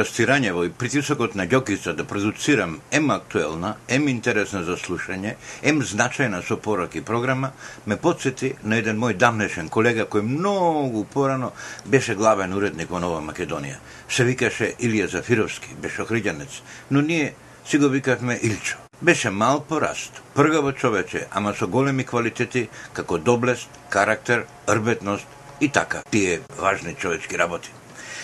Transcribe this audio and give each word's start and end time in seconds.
кастирањево 0.00 0.62
и 0.64 0.70
притисокот 0.72 1.34
на 1.36 1.44
Ѓокица 1.44 1.92
да 1.92 2.04
продуцирам 2.08 2.78
ем 2.90 3.10
актуелна, 3.12 3.74
ем 3.88 4.08
интересна 4.08 4.62
за 4.64 4.78
слушање, 4.80 5.34
ем 5.62 5.82
значајна 5.84 6.40
со 6.46 6.56
пораки 6.56 7.02
програма, 7.04 7.50
ме 7.86 7.98
подсети 8.00 8.54
на 8.64 8.78
еден 8.80 8.96
мој 8.96 9.18
давнешен 9.20 9.68
колега 9.68 10.06
кој 10.08 10.24
многу 10.24 11.04
порано 11.04 11.52
беше 11.84 12.14
главен 12.14 12.54
уредник 12.56 12.88
во 12.88 13.00
Нова 13.00 13.20
Македонија. 13.20 13.76
Се 14.08 14.24
викаше 14.24 14.74
Илија 14.80 15.10
Зафировски, 15.12 15.74
беше 15.82 16.02
охриѓанец, 16.06 16.62
но 16.90 17.02
ние 17.02 17.34
си 17.64 17.78
го 17.78 17.88
викавме 17.88 18.38
Илчо. 18.42 18.78
Беше 19.02 19.30
мал 19.30 19.60
пораст, 19.60 20.22
пргаво 20.34 20.72
човече, 20.72 21.26
ама 21.30 21.52
со 21.54 21.68
големи 21.68 22.04
квалитети 22.04 22.68
како 22.92 23.18
доблест, 23.18 23.68
карактер, 23.90 24.46
рбетност 24.68 25.26
и 25.60 25.68
така, 25.68 26.02
тие 26.10 26.40
важни 26.58 26.94
човечки 26.94 27.38
работи. 27.38 27.72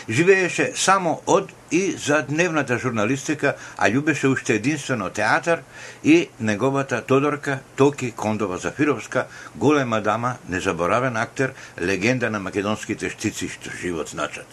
Живееше 0.08 0.72
само 0.74 1.20
од 1.26 1.50
и 1.70 1.96
за 1.98 2.22
дневната 2.22 2.78
журналистика, 2.78 3.56
а 3.76 3.90
љубеше 3.90 4.30
уште 4.30 4.54
единствено 4.54 5.10
театар 5.10 5.62
и 6.04 6.28
неговата 6.40 7.02
Тодорка 7.02 7.58
Токи 7.76 8.10
Кондова 8.10 8.58
Зафировска, 8.58 9.26
голема 9.54 10.00
дама, 10.00 10.36
незаборавен 10.48 11.16
актер, 11.16 11.52
легенда 11.82 12.30
на 12.30 12.40
македонските 12.40 13.10
штици 13.10 13.48
што 13.48 13.70
живот 13.82 14.08
значат. 14.14 14.46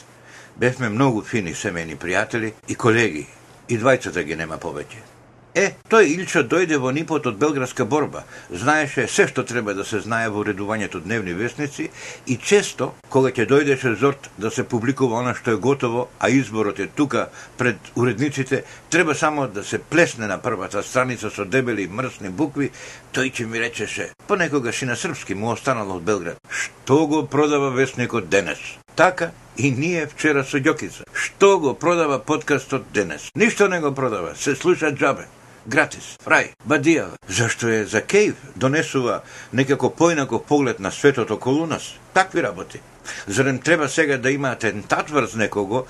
Бевме 0.58 0.90
многу 0.90 1.22
фини 1.22 1.54
семени 1.54 1.98
пријатели 1.98 2.54
и 2.68 2.76
колеги, 2.76 3.28
и 3.70 3.78
двајцата 3.78 4.24
ги 4.26 4.36
нема 4.36 4.58
повеќе. 4.58 5.13
Е, 5.54 5.76
тој 5.86 6.08
Илчо 6.16 6.42
дојде 6.50 6.80
во 6.82 6.90
нипот 6.90 7.28
од 7.30 7.36
Белградска 7.38 7.86
борба. 7.86 8.24
Знаеше 8.50 9.04
се 9.08 9.28
што 9.30 9.44
треба 9.46 9.76
да 9.78 9.84
се 9.86 10.00
знае 10.02 10.32
во 10.34 10.42
редувањето 10.42 10.98
дневни 11.04 11.36
вестници 11.38 11.92
и 12.26 12.38
често, 12.42 12.88
кога 13.14 13.30
ќе 13.30 13.46
дојдеше 13.52 13.94
зорт 14.02 14.32
да 14.42 14.50
се 14.50 14.64
публикува 14.64 15.20
она 15.20 15.36
што 15.38 15.54
е 15.54 15.62
готово, 15.62 16.08
а 16.20 16.30
изборот 16.34 16.80
е 16.80 16.88
тука 16.88 17.28
пред 17.58 17.78
уредниците, 17.96 18.64
треба 18.90 19.14
само 19.16 19.48
да 19.48 19.64
се 19.64 19.78
плесне 19.78 20.28
на 20.28 20.40
првата 20.42 20.82
страница 20.84 21.30
со 21.30 21.46
дебели 21.46 21.86
мрсни 21.88 22.34
букви, 22.34 22.72
тој 23.14 23.30
ќе 23.30 23.46
ми 23.46 23.62
речеше, 23.62 24.10
понекогаш 24.28 24.82
и 24.82 24.90
на 24.90 24.96
српски 24.96 25.38
му 25.38 25.54
останало 25.54 26.02
од 26.02 26.04
Белград. 26.04 26.42
Што 26.50 27.06
го 27.06 27.28
продава 27.28 27.70
вестникот 27.70 28.26
денес? 28.30 28.58
Така 28.96 29.32
и 29.58 29.72
ние 29.72 30.08
вчера 30.08 30.44
со 30.44 30.58
Ѓокица. 30.58 31.06
Што 31.14 31.60
го 31.60 31.78
продава 31.78 32.18
подкастот 32.18 32.90
денес? 32.92 33.30
Ништо 33.36 33.70
не 33.70 33.80
го 33.80 33.94
продава, 33.94 34.36
се 34.36 34.56
слуша 34.56 34.90
джабе 34.92 35.30
гратис, 35.66 36.16
фрај, 36.24 36.52
бадија, 36.68 37.08
зашто 37.28 37.70
е 37.72 37.84
за 37.86 38.02
Кејв 38.02 38.36
донесува 38.56 39.22
некако 39.54 39.90
поинако 39.90 40.40
поглед 40.40 40.80
на 40.80 40.92
светот 40.92 41.32
околу 41.32 41.66
нас. 41.66 41.94
Такви 42.14 42.44
работи. 42.44 42.80
Зарем 43.28 43.60
треба 43.60 43.90
сега 43.90 44.18
да 44.18 44.32
има 44.32 44.52
атентат 44.52 45.10
врз 45.10 45.36
некого, 45.36 45.86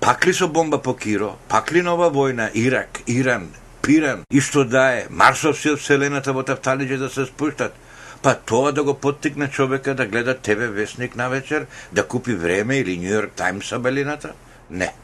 пак 0.00 0.26
ли 0.26 0.34
со 0.34 0.48
бомба 0.48 0.82
по 0.82 0.96
Киро, 0.96 1.36
пак 1.48 1.72
ли 1.72 1.82
нова 1.82 2.10
војна, 2.10 2.50
Ирак, 2.54 3.00
Иран, 3.06 3.48
Пиран, 3.82 4.24
и 4.30 4.40
што 4.40 4.64
дае, 4.64 5.06
Марсовси 5.10 5.74
од 5.76 5.80
Вселената 5.80 6.32
во 6.32 6.42
тафталиđe 6.42 6.96
да 6.96 7.08
се 7.10 7.26
спуштат, 7.26 7.74
па 8.22 8.34
тоа 8.34 8.72
да 8.72 8.82
го 8.82 8.94
поттикне 8.94 9.48
човека 9.50 9.94
да 9.94 10.06
гледа 10.06 10.34
тебе 10.38 10.68
вестник 10.68 11.16
на 11.16 11.28
вечер, 11.28 11.66
да 11.92 12.06
купи 12.06 12.34
време 12.34 12.78
или 12.78 12.96
Нью 12.98 13.14
Йорк 13.14 13.32
Таймс 13.32 13.68
сабелината? 13.68 14.32
Не. 14.70 14.94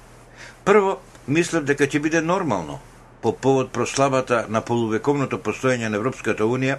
Прво, 0.65 1.01
мислев 1.29 1.65
дека 1.65 1.85
ќе 1.85 2.01
биде 2.01 2.21
нормално 2.21 2.81
по 3.23 3.33
повод 3.37 3.73
прославата 3.73 4.47
на 4.49 4.61
полувековното 4.61 5.39
постоење 5.39 5.89
на 5.89 6.01
Европската 6.01 6.45
Унија, 6.45 6.79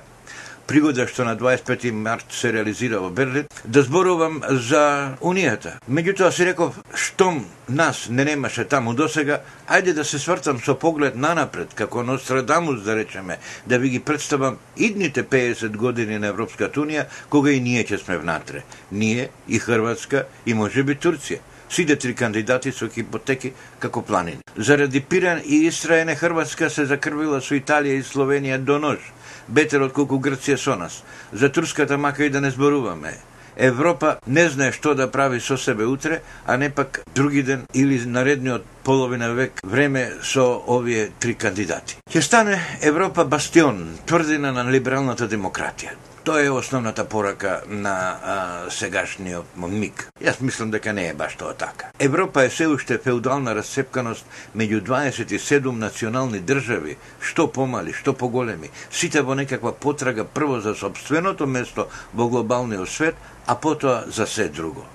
пригода 0.67 1.05
што 1.07 1.25
на 1.27 1.35
25 1.35 1.91
март 1.91 2.31
се 2.31 2.53
реализира 2.53 3.01
во 3.03 3.09
Берлин, 3.09 3.47
да 3.65 3.83
зборувам 3.83 4.39
за 4.49 5.17
Унијата. 5.19 5.77
Меѓутоа 5.89 6.31
си 6.31 6.45
реков, 6.47 6.79
штом 6.95 7.45
нас 7.67 8.07
не 8.09 8.25
немаше 8.25 8.65
таму 8.65 8.93
досега, 8.93 9.41
ајде 9.67 9.93
да 9.93 10.05
се 10.05 10.19
свртам 10.19 10.61
со 10.63 10.75
поглед 10.75 11.15
нанапред, 11.15 11.75
како 11.75 12.03
Нострадамус 12.03 12.83
да 12.87 12.95
речеме, 12.95 13.37
да 13.67 13.79
ви 13.79 13.89
ги 13.89 13.99
представам 13.99 14.57
идните 14.77 15.23
50 15.23 15.77
години 15.77 16.19
на 16.19 16.31
Европската 16.31 16.79
Унија, 16.79 17.05
кога 17.29 17.51
и 17.51 17.61
ние 17.61 17.83
ќе 17.83 17.99
сме 18.05 18.17
внатре. 18.17 18.63
Ние 18.91 19.29
и 19.47 19.59
Хрватска 19.59 20.25
и 20.45 20.53
може 20.53 20.83
би 20.83 20.95
Турција 20.95 21.39
сите 21.71 21.95
три 21.95 22.13
кандидати 22.15 22.71
со 22.71 22.89
хипотеки 22.89 23.53
како 23.79 24.01
планини. 24.01 24.43
Заради 24.57 24.99
Пиран 25.01 25.41
и 25.45 25.65
Истраене 25.67 26.15
Хрватска 26.15 26.69
се 26.69 26.85
закрвила 26.85 27.41
со 27.41 27.55
Италија 27.55 27.99
и 27.99 28.03
Словенија 28.03 28.57
до 28.57 28.79
нож, 28.79 28.99
бетер 29.47 29.81
од 29.81 29.93
колку 29.95 30.19
Грција 30.19 30.57
со 30.57 30.75
нас. 30.75 31.03
За 31.33 31.49
Турската 31.49 31.97
мака 31.97 32.25
и 32.25 32.29
да 32.29 32.41
не 32.41 32.51
зборуваме. 32.51 33.17
Европа 33.55 34.17
не 34.27 34.49
знае 34.49 34.71
што 34.71 34.95
да 34.95 35.07
прави 35.11 35.39
со 35.39 35.57
себе 35.57 35.85
утре, 35.85 36.21
а 36.45 36.57
не 36.57 36.69
пак 36.69 37.01
други 37.15 37.43
ден 37.43 37.65
или 37.73 37.99
наредниот 38.05 38.65
половина 38.83 39.33
век 39.33 39.59
време 39.63 40.11
со 40.23 40.63
овие 40.67 41.11
три 41.19 41.35
кандидати. 41.35 41.97
Ќе 42.09 42.21
стане 42.21 42.59
Европа 42.81 43.25
бастион, 43.25 43.97
тврдина 44.05 44.51
на 44.51 44.63
либералната 44.71 45.27
демократија. 45.27 46.10
Тоа 46.23 46.43
е 46.45 46.49
основната 46.49 47.05
порака 47.09 47.61
на 47.67 47.93
а, 48.23 48.69
сегашниот 48.69 49.55
миг. 49.57 50.03
Јас 50.21 50.37
мислам 50.41 50.69
дека 50.69 50.93
не 50.93 51.07
е 51.09 51.15
баш 51.17 51.33
тоа 51.35 51.55
така. 51.57 51.89
Европа 51.99 52.43
е 52.45 52.49
се 52.49 52.67
уште 52.67 52.99
феудална 53.01 53.55
расцепканост 53.57 54.25
меѓу 54.55 54.83
27 54.85 55.71
национални 55.71 56.39
држави, 56.39 56.97
што 57.19 57.47
помали, 57.47 57.89
што 57.93 58.13
поголеми, 58.13 58.69
сите 58.91 59.25
во 59.25 59.33
некаква 59.33 59.73
потрага 59.73 60.23
прво 60.23 60.61
за 60.61 60.75
собственото 60.75 61.47
место 61.47 61.89
во 62.13 62.29
глобалниот 62.29 62.89
свет, 62.89 63.15
а 63.47 63.55
потоа 63.55 64.03
за 64.05 64.27
се 64.27 64.47
друго. 64.47 64.85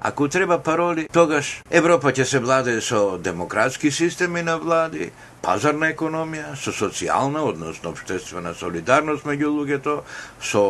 Ако 0.00 0.28
треба 0.28 0.58
пароли, 0.58 1.08
тогаш 1.12 1.62
Европа 1.70 2.12
ќе 2.12 2.24
се 2.24 2.38
владее 2.38 2.80
со 2.80 3.18
демократски 3.18 3.90
системи 3.90 4.42
на 4.42 4.58
влади, 4.58 5.10
пазарна 5.42 5.88
економија, 5.94 6.52
со 6.54 6.74
социјална, 6.74 7.42
односно 7.48 7.94
обштествена 7.94 8.54
солидарност 8.54 9.24
меѓу 9.24 9.50
луѓето, 9.56 10.00
со 10.40 10.62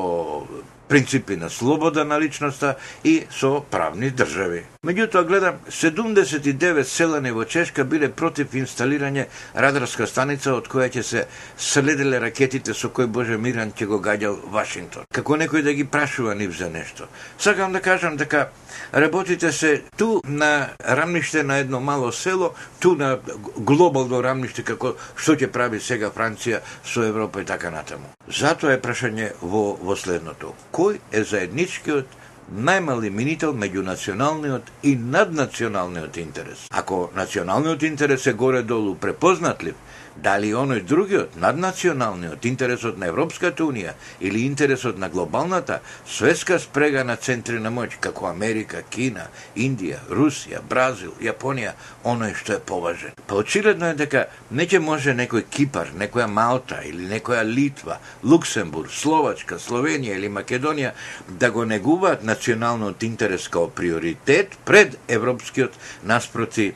принципи 0.88 1.36
на 1.36 1.50
слобода 1.50 2.04
на 2.04 2.20
личноста 2.20 2.76
и 3.04 3.26
со 3.30 3.60
правни 3.70 4.10
држави. 4.10 4.64
Меѓутоа 4.86 5.24
гледам 5.26 5.58
79 5.68 6.84
селани 6.84 7.32
во 7.32 7.44
Чешка 7.44 7.84
биле 7.84 8.08
против 8.08 8.54
инсталирање 8.54 9.26
радарска 9.54 10.06
станица 10.06 10.54
од 10.54 10.68
која 10.70 10.86
ќе 10.92 11.02
се 11.02 11.24
следеле 11.58 12.20
ракетите 12.22 12.74
со 12.74 12.88
кои 12.88 13.06
Боже 13.06 13.38
Миран 13.38 13.72
ќе 13.72 13.86
го 13.90 13.98
гаѓал 13.98 14.38
Вашингтон. 14.52 15.10
Како 15.12 15.36
некој 15.36 15.66
да 15.66 15.74
ги 15.74 15.84
прашува 15.84 16.34
нив 16.34 16.54
за 16.54 16.70
нешто. 16.70 17.08
Сакам 17.38 17.72
да 17.72 17.80
кажам 17.80 18.16
дека 18.16 18.48
работите 18.94 19.52
се 19.52 19.82
ту 19.96 20.20
на 20.24 20.68
рамниште 20.88 21.42
на 21.42 21.58
едно 21.58 21.80
мало 21.80 22.12
село, 22.12 22.54
ту 22.80 22.94
на 22.94 23.18
глобално 23.56 24.22
рамниште 24.22 24.62
како 24.62 24.94
што 25.16 25.36
ќе 25.36 25.50
прави 25.52 25.80
сега 25.80 26.10
Франција 26.10 26.60
со 26.84 27.02
Европа 27.02 27.40
и 27.40 27.44
така 27.44 27.70
натаму. 27.70 28.12
Затоа 28.28 28.76
е 28.76 28.82
прашање 28.82 29.32
во, 29.42 29.76
во 29.80 29.96
следното 29.96 30.54
кој 30.72 31.00
е 31.12 31.24
заедничкиот 31.24 32.22
најмали 32.46 33.10
минител 33.10 33.54
меѓу 33.58 33.82
националниот 33.82 34.70
и 34.82 34.94
наднационалниот 34.96 36.16
интерес. 36.16 36.66
Ако 36.70 37.10
националниот 37.16 37.82
интерес 37.82 38.26
е 38.26 38.32
горе-долу 38.32 38.94
препознатлив, 38.94 39.74
Дали 40.22 40.48
оној 40.56 40.80
другиот, 40.80 41.36
наднационалниот, 41.36 42.46
интересот 42.48 42.96
на 42.98 43.10
Европската 43.10 43.64
Унија 43.64 43.92
или 44.20 44.46
интересот 44.46 44.98
на 44.98 45.08
глобалната 45.08 45.80
светска 46.06 46.58
спрега 46.58 47.04
на 47.04 47.16
центри 47.16 47.58
на 47.60 47.70
моќ, 47.70 47.98
како 48.00 48.26
Америка, 48.30 48.80
Кина, 48.90 49.26
Индија, 49.56 49.98
Русија, 50.08 50.62
Бразил, 50.68 51.12
Јапонија, 51.20 51.74
оној 52.04 52.32
што 52.34 52.56
е 52.56 52.64
поважен. 52.64 53.12
Па 53.26 53.36
очигледно 53.42 53.90
е 53.92 53.98
дека 54.00 54.24
неќе 54.52 54.80
може 54.80 55.12
некој 55.12 55.44
Кипар, 55.50 55.92
некоја 55.92 56.26
Малта 56.32 56.80
или 56.88 57.04
некоја 57.12 57.44
Литва, 57.44 57.98
Луксембург, 58.24 58.90
Словачка, 58.90 59.60
Словенија 59.60 60.16
или 60.16 60.32
Македонија 60.32 60.94
да 61.28 61.50
го 61.50 61.64
негуваат 61.64 62.24
националниот 62.24 63.02
интерес 63.02 63.48
као 63.48 63.68
приоритет 63.68 64.56
пред 64.64 64.98
европскиот 65.08 65.76
наспроти 66.04 66.72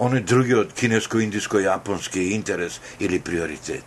оној 0.00 0.24
другиот 0.24 0.72
кинеско-индиско-јапонски 0.80 2.30
интерес 2.34 2.80
или 3.00 3.20
приоритет. 3.20 3.84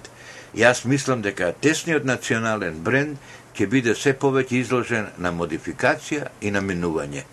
Јас 0.53 0.85
мислам 0.85 1.21
дека 1.25 1.51
тесниот 1.51 2.05
национален 2.05 2.77
бренд 2.85 3.17
ќе 3.57 3.69
биде 3.69 3.95
се 3.97 4.13
повеќе 4.13 4.59
изложен 4.61 5.07
на 5.17 5.31
модификација 5.33 6.29
и 6.41 6.51
на 6.53 6.61
минување. 6.61 7.25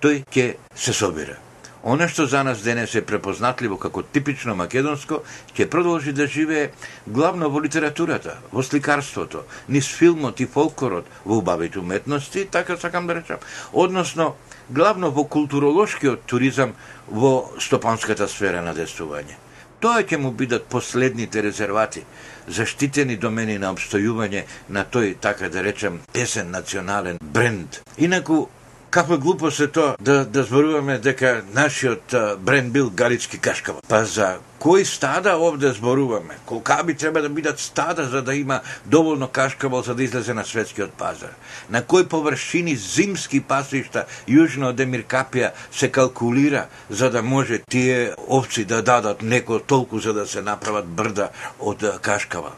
Тој 0.00 0.24
ќе 0.28 0.50
се 0.74 0.92
собира. 0.92 1.49
Оно 1.82 2.08
што 2.08 2.26
за 2.26 2.42
нас 2.44 2.60
денес 2.60 2.94
е 2.94 3.00
препознатливо 3.06 3.78
како 3.80 4.02
типично 4.02 4.54
македонско, 4.54 5.22
ќе 5.56 5.68
продолжи 5.72 6.12
да 6.12 6.26
живее 6.26 6.72
главно 7.06 7.48
во 7.48 7.62
литературата, 7.64 8.36
во 8.52 8.62
сликарството, 8.62 9.46
низ 9.68 9.88
филмот 9.88 10.40
и 10.40 10.46
фолклорот, 10.46 11.06
во 11.24 11.38
убавите 11.40 11.80
уметности, 11.80 12.44
така 12.44 12.76
сакам 12.76 13.06
да 13.06 13.14
речам, 13.14 13.38
односно 13.72 14.34
главно 14.68 15.10
во 15.10 15.24
културолошкиот 15.24 16.26
туризам 16.26 16.74
во 17.08 17.52
стопанската 17.58 18.28
сфера 18.28 18.60
на 18.62 18.76
действување. 18.76 19.40
Тоа 19.80 20.04
ќе 20.04 20.18
му 20.20 20.30
бидат 20.36 20.68
последните 20.68 21.40
резервати, 21.42 22.04
заштитени 22.46 23.16
домени 23.16 23.56
на 23.58 23.72
обстојување 23.72 24.44
на 24.68 24.84
тој, 24.84 25.14
така 25.20 25.48
да 25.48 25.62
речем, 25.64 26.02
песен 26.12 26.50
национален 26.50 27.16
бренд. 27.22 27.80
Инаку, 27.96 28.50
Каква 28.90 29.16
глупо 29.16 29.50
се 29.50 29.68
тоа 29.68 29.94
да, 30.00 30.24
да 30.24 30.42
зборуваме 30.42 30.98
дека 30.98 31.42
нашиот 31.54 32.14
бренд 32.38 32.72
бил 32.72 32.90
галички 32.90 33.38
кашкава. 33.38 33.78
Па 33.88 34.04
за 34.04 34.38
кои 34.58 34.84
стада 34.84 35.36
овде 35.38 35.72
зборуваме? 35.72 36.38
Колка 36.46 36.82
би 36.84 36.94
треба 36.94 37.22
да 37.22 37.28
бидат 37.28 37.60
стада 37.60 38.04
за 38.04 38.22
да 38.22 38.34
има 38.34 38.60
доволно 38.86 39.28
кашкавал 39.28 39.82
за 39.82 39.94
да 39.94 40.02
излезе 40.02 40.34
на 40.34 40.44
светскиот 40.44 40.92
пазар? 40.92 41.30
На 41.70 41.82
кои 41.82 42.08
површини 42.08 42.74
зимски 42.76 43.40
пасишта 43.40 44.06
јужно 44.26 44.74
од 44.74 44.82
Емиркапија 44.82 45.52
се 45.70 45.88
калкулира 45.88 46.66
за 46.90 47.10
да 47.10 47.22
може 47.22 47.62
тие 47.70 48.14
овци 48.28 48.64
да 48.64 48.82
дадат 48.82 49.22
неко 49.22 49.58
толку 49.58 49.98
за 49.98 50.12
да 50.12 50.26
се 50.26 50.42
направат 50.42 50.86
брда 50.86 51.30
од 51.60 51.86
кашкава? 52.02 52.50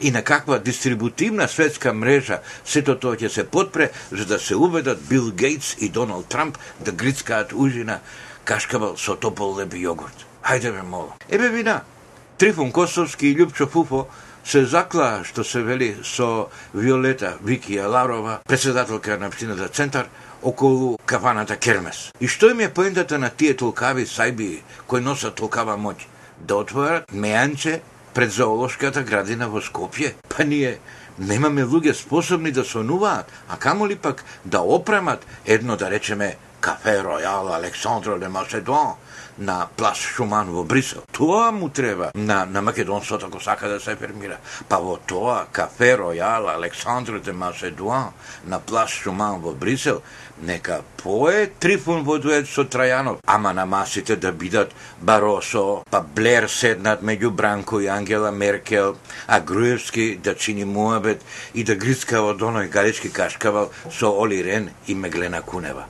И 0.00 0.10
на 0.10 0.22
каква 0.22 0.58
дистрибутивна 0.58 1.48
светска 1.48 1.92
мрежа 1.92 2.40
сето 2.64 2.96
тоа 2.98 3.16
ќе 3.16 3.28
се 3.28 3.44
подпре 3.44 3.90
за 4.12 4.24
да 4.24 4.38
се 4.38 4.54
убедат 4.54 5.02
Бил 5.08 5.30
Гейтс 5.32 5.76
и 5.78 5.88
Доналд 5.88 6.26
Трамп 6.26 6.58
да 6.80 6.92
грицкаат 6.92 7.52
ужина 7.52 8.00
кашкавал 8.44 8.96
со 8.96 9.16
топол 9.16 9.54
леб 9.58 9.74
јогурт. 9.74 10.26
Хајде 10.42 10.72
ме 10.72 10.82
молам. 10.82 11.14
Ебе 11.28 11.48
вина, 11.48 11.82
Трифон 12.38 12.72
Косовски 12.72 13.28
и 13.28 13.36
Лјупчо 13.36 13.68
Фуфо 13.68 14.08
се 14.44 14.64
заклаа 14.64 15.24
што 15.24 15.44
се 15.44 15.62
вели 15.62 15.96
со 16.02 16.48
Виолета 16.74 17.36
Викија 17.44 17.86
Ларова, 17.86 18.40
председателка 18.48 19.18
на 19.18 19.30
Пштината 19.30 19.68
Центар, 19.68 20.08
околу 20.42 20.96
кафаната 21.06 21.56
Кермес. 21.56 22.10
И 22.20 22.26
што 22.26 22.50
им 22.50 22.60
е 22.60 22.72
поентата 22.72 23.18
на 23.18 23.30
тие 23.30 23.54
толкави 23.54 24.06
сајби 24.06 24.62
кои 24.86 25.00
носат 25.00 25.36
толкава 25.36 25.76
моќ? 25.76 26.08
Да 26.40 26.56
отворат 26.56 27.12
мејанче 27.12 27.80
пред 28.14 28.30
зоолошката 28.32 29.02
градина 29.02 29.48
во 29.48 29.60
Скопје. 29.60 30.14
Па 30.28 30.44
ние 30.44 30.78
немаме 31.18 31.64
луѓе 31.64 31.92
способни 31.92 32.52
да 32.52 32.64
сонуваат, 32.64 33.26
а 33.48 33.56
камо 33.56 33.86
ли 33.86 33.96
пак 33.96 34.24
да 34.44 34.60
опремат 34.60 35.26
едно 35.46 35.76
да 35.76 35.90
речеме 35.90 36.36
кафе 36.60 37.02
Роял 37.04 37.54
Александро 37.54 38.18
де 38.18 38.28
Маседон, 38.28 38.94
на 39.38 39.68
Плас 39.76 39.98
Шуман 39.98 40.50
во 40.50 40.64
Брисел. 40.64 41.02
Тоа 41.12 41.50
му 41.52 41.68
треба 41.68 42.10
на, 42.14 42.46
на 42.46 42.62
Македонството 42.62 43.26
ако 43.26 43.40
сака 43.40 43.68
да 43.68 43.80
се 43.80 43.96
фермира. 43.96 44.36
Па 44.68 44.78
во 44.78 44.96
тоа 44.96 45.46
кафе 45.52 45.96
Ројал 45.96 46.48
Александр 46.54 47.20
де 47.20 47.32
Маседуан 47.32 48.12
на 48.44 48.60
Плас 48.60 48.90
Шуман 48.90 49.40
во 49.40 49.52
Брисел 49.52 50.02
нека 50.42 50.82
пое 51.02 51.46
Трифун 51.46 52.04
во 52.04 52.18
дует 52.18 52.48
со 52.48 52.64
Трајанов, 52.64 53.20
ама 53.26 53.52
на 53.52 53.66
масите 53.66 54.16
да 54.16 54.32
бидат 54.32 54.72
Баросо, 55.00 55.84
па 55.90 56.00
Блер 56.00 56.48
седнат 56.48 57.02
меѓу 57.02 57.30
Бранко 57.30 57.80
и 57.80 57.86
Ангела 57.86 58.30
Меркел, 58.30 58.96
а 59.26 59.40
Груевски 59.40 60.16
да 60.16 60.34
чини 60.34 60.64
муабет 60.64 61.22
и 61.54 61.64
да 61.64 61.74
грицка 61.74 62.22
од 62.22 62.42
оној 62.42 62.68
галички 62.68 63.12
кашкавал 63.12 63.70
со 63.90 64.10
Оли 64.10 64.42
Рен 64.42 64.70
и 64.86 64.94
Меглена 64.94 65.42
Кунева 65.42 65.86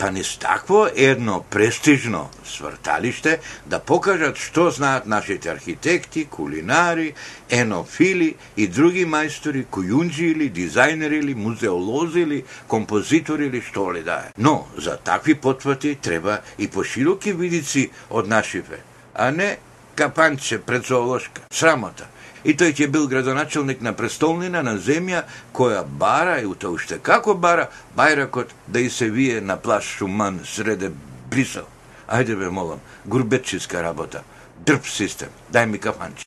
па 0.00 0.10
низ 0.10 0.36
такво 0.40 0.88
едно 0.96 1.44
престижно 1.50 2.30
сврталиште 2.44 3.40
да 3.66 3.78
покажат 3.78 4.38
што 4.40 4.70
знаат 4.72 5.06
нашите 5.06 5.50
архитекти, 5.52 6.24
кулинари, 6.24 7.12
енофили 7.50 8.30
и 8.56 8.66
други 8.66 9.04
мајстори, 9.04 9.66
кујунџи 9.68 10.30
или 10.32 10.48
дизајнери 10.48 11.20
или 11.20 11.34
музеолози 11.34 12.20
или 12.24 12.44
композитори 12.66 13.50
или 13.52 13.60
што 13.60 13.92
ли 13.92 14.02
да 14.02 14.16
е. 14.24 14.32
Но 14.38 14.66
за 14.76 14.96
такви 14.96 15.34
потвати 15.34 15.94
треба 15.94 16.40
и 16.58 16.68
пошироки 16.68 17.32
видици 17.32 17.90
од 18.10 18.28
нашиве, 18.28 18.80
а 19.14 19.30
не 19.30 19.58
капанче 19.94 20.58
пред 20.58 20.86
зоолошка. 20.86 21.42
Срамота 21.52 22.08
и 22.44 22.54
тој 22.56 22.72
ќе 22.72 22.86
бил 22.88 23.08
градоначелник 23.08 23.80
на 23.80 23.92
престолнина 23.92 24.62
на 24.62 24.78
земја 24.78 25.24
која 25.52 25.84
бара 25.84 26.40
и 26.40 26.46
утоа 26.46 26.70
уште 26.70 26.98
како 27.02 27.34
бара 27.34 27.68
бајракот 27.96 28.54
да 28.66 28.80
и 28.80 28.90
се 28.90 29.10
вие 29.10 29.40
на 29.40 29.56
плаш 29.56 29.84
Шуман 29.98 30.40
среде 30.44 30.92
Брисел. 31.30 31.66
Ајде 32.08 32.34
бе 32.34 32.50
молам, 32.50 32.80
гурбетчиска 33.06 33.82
работа, 33.82 34.24
дрп 34.66 34.86
систем, 34.86 35.28
дај 35.52 35.66
ми 35.66 35.78
кафанче. 35.78 36.24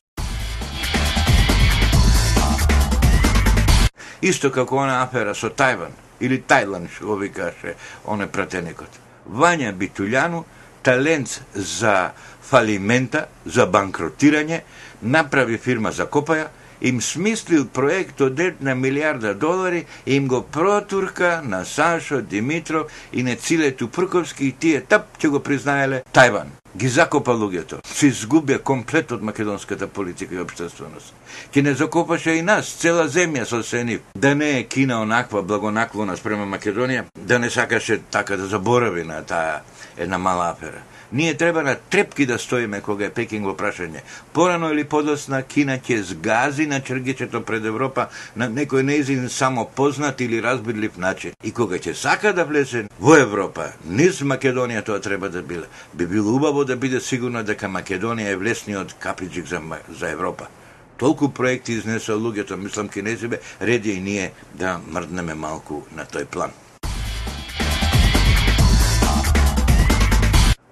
Исто 4.22 4.48
како 4.50 4.78
она 4.80 5.02
афера 5.02 5.34
со 5.34 5.50
Тајван, 5.52 5.92
или 6.20 6.38
Тајланд, 6.40 6.88
што 6.88 7.06
го 7.06 7.16
викаше 7.20 7.74
оне 8.08 8.26
пратеникот. 8.26 8.88
Вања 9.28 9.74
Битулјану, 9.76 10.44
талент 10.82 11.42
за 11.54 12.12
фалимента, 12.40 13.26
за 13.44 13.66
банкротирање, 13.66 14.62
направи 15.04 15.58
фирма 15.58 15.92
за 15.92 16.06
копаја, 16.06 16.48
им 16.80 17.00
смислил 17.00 17.66
проект 17.66 18.20
од 18.20 18.40
една 18.40 18.74
милиарда 18.74 19.34
долари 19.34 19.84
и 20.06 20.16
им 20.16 20.28
го 20.28 20.42
протурка 20.42 21.40
на 21.44 21.64
Сашо 21.64 22.20
Димитров 22.20 22.86
и 23.12 23.22
на 23.22 23.36
Цилету 23.36 23.88
Прковски 23.88 24.44
и 24.44 24.52
тие 24.52 24.80
тап 24.80 25.18
ќе 25.18 25.28
го 25.28 25.40
признаеле 25.40 26.02
Тајван. 26.12 26.52
Ги 26.76 26.88
закопа 26.88 27.32
луѓето. 27.32 27.78
Се 27.86 28.10
изгубија 28.10 28.58
комплет 28.58 29.12
од 29.12 29.22
македонската 29.22 29.86
политика 29.86 30.34
и 30.34 30.40
обштественост. 30.42 31.14
Ке 31.54 31.62
не 31.62 31.74
закопаше 31.74 32.34
и 32.34 32.42
нас, 32.42 32.74
цела 32.80 33.06
земја 33.08 33.44
со 33.44 33.62
сени. 33.62 34.00
Да 34.14 34.34
не 34.34 34.58
е 34.58 34.64
Кина 34.64 35.00
онаква 35.02 35.42
благонаклона 35.42 36.16
спрема 36.16 36.46
Македонија, 36.56 37.04
да 37.18 37.38
не 37.38 37.50
сакаше 37.50 38.00
така 38.10 38.36
да 38.36 38.46
заборави 38.46 39.04
на 39.04 39.22
таа 39.22 39.62
една 39.96 40.18
мала 40.18 40.50
афера. 40.50 40.82
Ние 41.14 41.34
треба 41.34 41.62
на 41.62 41.74
трепки 41.74 42.26
да 42.26 42.38
стоиме 42.38 42.80
кога 42.80 43.06
е 43.06 43.10
Пекинг 43.14 43.46
во 43.46 43.52
прашање. 43.54 44.00
Порано 44.34 44.72
или 44.74 44.82
подосна 44.82 45.38
Кина 45.46 45.76
ќе 45.78 46.00
згази 46.02 46.66
на 46.66 46.80
чергичето 46.80 47.44
пред 47.46 47.68
Европа 47.70 48.08
на 48.36 48.48
некој 48.50 48.82
неизин 48.82 49.28
само 49.30 49.64
познат 49.64 50.20
или 50.20 50.42
разбидлив 50.42 50.98
начин. 50.98 51.38
И 51.44 51.52
кога 51.52 51.78
ќе 51.78 51.94
сака 51.94 52.34
да 52.34 52.42
влезе 52.44 52.88
во 52.98 53.14
Европа, 53.14 53.68
низ 53.86 54.24
Македонија 54.26 54.82
тоа 54.82 54.98
треба 54.98 55.30
да 55.30 55.42
биле. 55.42 55.70
Би 55.94 56.06
било 56.06 56.34
убаво 56.34 56.64
да 56.64 56.76
биде 56.76 57.00
сигурно 57.00 57.44
дека 57.46 57.70
Македонија 57.70 58.34
е 58.34 58.36
влесниот 58.36 58.98
капиџик 58.98 59.46
за, 59.46 59.62
за 59.94 60.10
Европа 60.10 60.50
толку 60.98 61.28
проекти 61.28 61.72
изнесе 61.78 62.12
луѓето, 62.12 62.56
мислам 62.56 62.88
кинезибе, 62.88 63.40
реди 63.60 63.92
и 63.92 64.00
ние 64.00 64.32
да 64.54 64.80
мрднеме 64.90 65.34
малку 65.34 65.82
на 65.94 66.06
тој 66.06 66.26
план. 66.26 66.63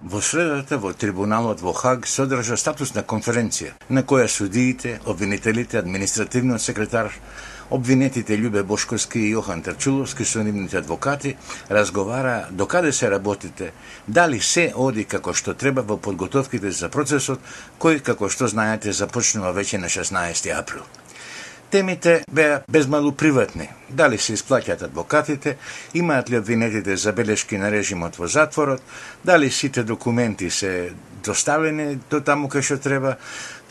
Во 0.03 0.19
средата 0.21 0.79
во 0.83 0.91
трибуналот 0.99 1.61
во 1.63 1.73
Хаг 1.73 2.09
се 2.11 2.25
одржа 2.25 2.57
статусна 2.59 3.05
конференција 3.07 3.77
на 3.89 4.03
која 4.03 4.27
судиите, 4.27 4.97
обвинителите, 5.07 5.79
административниот 5.79 6.61
секретар, 6.61 7.13
обвинетите 7.71 8.35
Љубе 8.35 8.65
Бошковски 8.67 9.23
и 9.23 9.31
Јохан 9.31 9.63
Трчуловски 9.63 10.27
со 10.27 10.43
нивните 10.43 10.81
адвокати 10.81 11.37
разговара 11.71 12.49
докаде 12.51 12.93
се 12.93 13.11
работите, 13.11 13.71
дали 14.09 14.41
се 14.41 14.73
оди 14.75 15.05
како 15.05 15.35
што 15.35 15.55
треба 15.55 15.87
во 15.87 15.97
подготовките 15.97 16.75
за 16.75 16.91
процесот 16.91 17.39
кој 17.79 18.03
како 18.03 18.29
што 18.29 18.51
знаете 18.51 18.91
започнува 18.91 19.55
веќе 19.55 19.79
на 19.79 19.87
16 19.87 20.51
април. 20.59 20.83
Темите 21.73 22.25
беа 22.29 22.61
безмалу 22.69 23.15
приватни. 23.17 23.65
Дали 23.89 24.19
се 24.21 24.35
исплаќаат 24.37 24.83
адвокатите, 24.91 25.55
имаат 25.97 26.29
ли 26.29 26.37
обвинетите 26.37 26.99
забелешки 27.01 27.57
на 27.57 27.71
режимот 27.73 28.19
во 28.21 28.29
затворот, 28.29 28.83
дали 29.25 29.49
сите 29.51 29.83
документи 29.83 30.51
се 30.51 30.93
доставени 31.25 31.97
до 32.11 32.21
таму 32.21 32.53
кај 32.53 32.61
што 32.61 32.77
треба, 32.77 33.17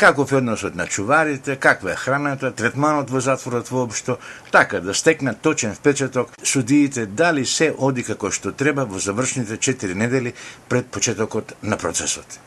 каков 0.01 0.33
е 0.33 0.41
односот 0.41 0.75
на 0.75 0.87
чуварите, 0.87 1.59
каква 1.61 1.93
е 1.93 1.95
храната, 1.95 2.51
третманот 2.51 3.13
во 3.13 3.21
затворот 3.21 3.69
воопшто, 3.69 4.17
така 4.51 4.81
да 4.81 4.93
стекнат 4.97 5.41
точен 5.41 5.75
впечаток 5.75 6.33
судиите 6.43 7.05
дали 7.05 7.45
се 7.45 7.69
оди 7.77 8.01
како 8.01 8.31
што 8.31 8.51
треба 8.51 8.85
во 8.85 8.97
завршните 8.97 9.61
4 9.61 9.93
недели 9.93 10.33
пред 10.69 10.89
почетокот 10.89 11.53
на 11.61 11.77
процесот. 11.77 12.41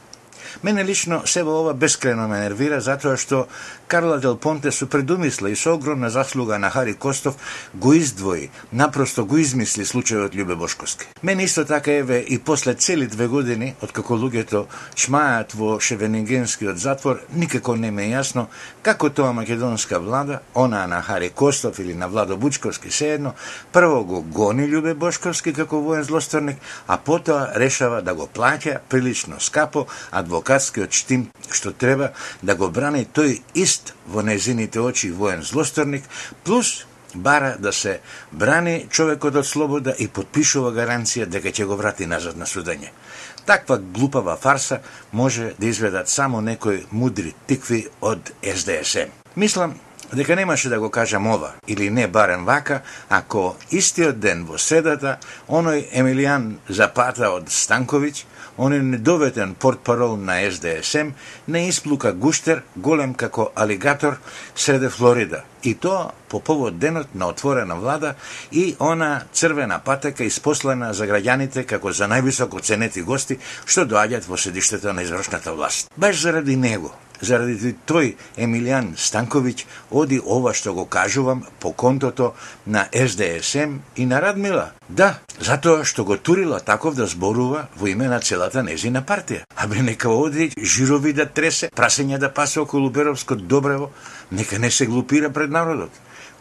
Мене 0.63 0.85
лично 0.85 1.23
се 1.27 1.43
во 1.43 1.59
ова 1.61 1.75
бескрајно 1.75 2.29
ме 2.31 2.39
нервира 2.39 2.81
затоа 2.81 3.17
што 3.19 3.47
Карла 3.89 4.19
Дел 4.19 4.37
Понте 4.37 4.71
су 4.73 4.87
предумисла 4.87 5.51
и 5.51 5.57
со 5.57 5.75
огромна 5.75 6.11
заслуга 6.11 6.59
на 6.59 6.71
Хари 6.71 6.95
Костов 6.95 7.35
го 7.75 7.93
издвои, 7.93 8.51
напросто 8.73 9.27
го 9.27 9.39
измисли 9.39 9.85
случајот 9.85 10.35
Љубе 10.35 10.55
Бошковски. 10.55 11.07
Мене 11.23 11.45
исто 11.45 11.65
така 11.65 11.93
еве 11.93 12.19
и 12.29 12.39
после 12.39 12.75
цели 12.75 13.07
две 13.07 13.27
години, 13.27 13.75
откако 13.83 14.15
луѓето 14.15 14.67
чмајат 14.95 15.55
во 15.55 15.81
Шевенингенскиот 15.81 16.79
затвор, 16.79 17.21
никако 17.35 17.77
не 17.77 17.91
ме 17.91 18.09
јасно 18.15 18.47
како 18.83 19.11
тоа 19.11 19.33
македонска 19.33 19.99
влада, 19.99 20.41
она 20.55 20.87
на 20.87 21.03
Хари 21.03 21.31
Костов 21.31 21.79
или 21.79 21.95
на 21.95 22.09
Владо 22.09 22.37
Бучковски 22.37 22.91
седно, 22.91 23.35
прво 23.73 24.05
го 24.05 24.23
гони 24.23 24.71
Љубе 24.71 24.95
Бошковски 24.95 25.53
како 25.53 25.81
воен 25.81 26.03
злосторник, 26.03 26.57
а 26.87 26.97
потоа 26.97 27.51
решава 27.57 28.03
да 28.03 28.15
го 28.15 28.29
плаќа 28.35 28.79
прилично 28.89 29.37
скапо 29.41 29.87
адвокат 30.11 30.44
адвокатскиот 30.45 30.93
штим 30.93 31.31
што 31.51 31.73
треба 31.73 32.13
да 32.43 32.55
го 32.55 32.69
брани 32.69 33.07
тој 33.07 33.41
ист 33.55 33.95
во 34.07 34.23
незините 34.23 34.81
очи 34.81 35.11
воен 35.11 35.43
злосторник, 35.43 36.05
плюс 36.45 36.85
бара 37.15 37.57
да 37.59 37.73
се 37.73 38.01
брани 38.33 38.87
човекот 38.91 39.37
од 39.37 39.47
слобода 39.47 39.95
и 39.99 40.09
подпишува 40.09 40.73
гаранција 40.73 41.27
дека 41.27 41.49
ќе 41.49 41.65
го 41.65 41.77
врати 41.77 42.07
назад 42.07 42.37
на 42.37 42.45
судење. 42.45 42.91
Таква 43.47 43.79
глупава 43.79 44.37
фарса 44.37 44.81
може 45.13 45.55
да 45.59 45.67
изведат 45.67 46.09
само 46.09 46.41
некои 46.41 46.87
мудри 46.91 47.35
тикви 47.47 47.89
од 48.01 48.33
СДСМ. 48.43 49.13
Мислам 49.37 49.79
дека 50.13 50.37
немаше 50.37 50.69
да 50.69 50.81
го 50.81 50.91
кажам 50.91 51.27
ова, 51.27 51.53
или 51.69 51.91
не 51.91 52.07
барем 52.07 52.45
вака, 52.45 52.81
ако 53.09 53.57
истиот 53.71 54.21
ден 54.21 54.45
во 54.45 54.59
средата, 54.59 55.19
оној 55.49 55.89
Емилијан 55.93 56.57
Запата 56.69 57.31
од 57.33 57.49
Станковиќ, 57.49 58.25
оној 58.59 58.83
недоветен 58.83 59.55
портпарол 59.55 60.17
на 60.17 60.39
СДСМ, 60.51 61.15
не 61.49 61.69
исплука 61.69 62.13
гуштер 62.13 62.63
голем 62.77 63.15
како 63.15 63.51
алигатор 63.57 64.19
среде 64.55 64.89
Флорида. 64.89 65.45
И 65.63 65.75
тоа 65.75 66.13
по 66.29 66.41
повод 66.41 66.79
денот 66.79 67.15
на 67.15 67.29
отворена 67.29 67.77
влада 67.77 68.15
и 68.53 68.77
она 68.79 69.23
црвена 69.33 69.79
патека 69.85 70.25
испослена 70.25 70.93
за 70.95 71.07
граѓаните 71.07 71.65
како 71.65 71.93
за 71.93 72.05
највисоко 72.11 72.61
ценети 72.61 73.03
гости 73.03 73.39
што 73.65 73.87
доаѓаат 73.87 74.29
во 74.29 74.37
седиштето 74.37 74.93
на 74.93 75.03
извршната 75.03 75.53
власт. 75.53 75.91
Баш 75.97 76.21
заради 76.21 76.57
него, 76.57 76.93
заради 77.21 77.75
тој 77.87 78.15
Емилијан 78.37 78.95
Станковиќ 78.97 79.65
оди 79.91 80.21
ова 80.21 80.55
што 80.55 80.75
го 80.75 80.85
кажувам 80.87 81.45
по 81.61 81.73
контото 81.73 82.33
на 82.67 82.87
СДСМ 82.93 83.79
и 83.97 84.07
на 84.07 84.21
Радмила. 84.23 84.71
Да, 84.89 85.19
затоа 85.41 85.85
што 85.85 86.05
го 86.05 86.17
турила 86.17 86.61
таков 86.61 86.95
да 86.95 87.07
зборува 87.07 87.67
во 87.77 87.89
име 87.89 88.09
на 88.09 88.21
целата 88.21 88.63
незина 88.63 89.03
партија. 89.03 89.45
Абе 89.57 89.83
нека 89.83 90.09
оди 90.09 90.51
жирови 90.59 91.13
да 91.13 91.27
тресе, 91.27 91.71
прасења 91.71 92.19
да 92.19 92.33
пасе 92.33 92.61
околу 92.61 92.91
Беровско 92.91 93.37
добрево, 93.37 93.91
нека 94.31 94.59
не 94.59 94.71
се 94.71 94.87
глупира 94.87 95.31
пред 95.31 95.51
народот. 95.51 95.91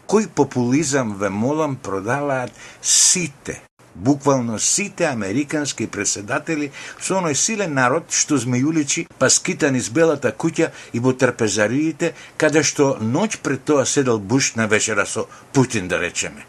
Кој 0.06 0.28
популизам 0.28 1.14
ве 1.16 1.30
молам 1.30 1.76
продаваат 1.76 2.52
сите 2.82 3.62
буквално 3.94 4.58
сите 4.58 5.04
американски 5.06 5.86
преседатели 5.86 6.70
со 7.00 7.20
оној 7.20 7.34
силен 7.34 7.74
народ 7.74 8.10
што 8.10 8.38
змејуличи 8.38 9.06
паскитан 9.18 9.76
из 9.76 9.90
белата 9.90 10.32
куќа 10.32 10.70
и 10.92 10.98
во 10.98 11.12
трпезариите, 11.12 12.14
каде 12.36 12.62
што 12.62 12.96
ноќ 13.00 13.38
пред 13.42 13.64
тоа 13.64 13.86
седел 13.86 14.18
Буш 14.18 14.54
на 14.54 14.66
вечера 14.66 15.06
со 15.06 15.26
Путин, 15.52 15.88
да 15.88 16.00
речеме 16.00 16.46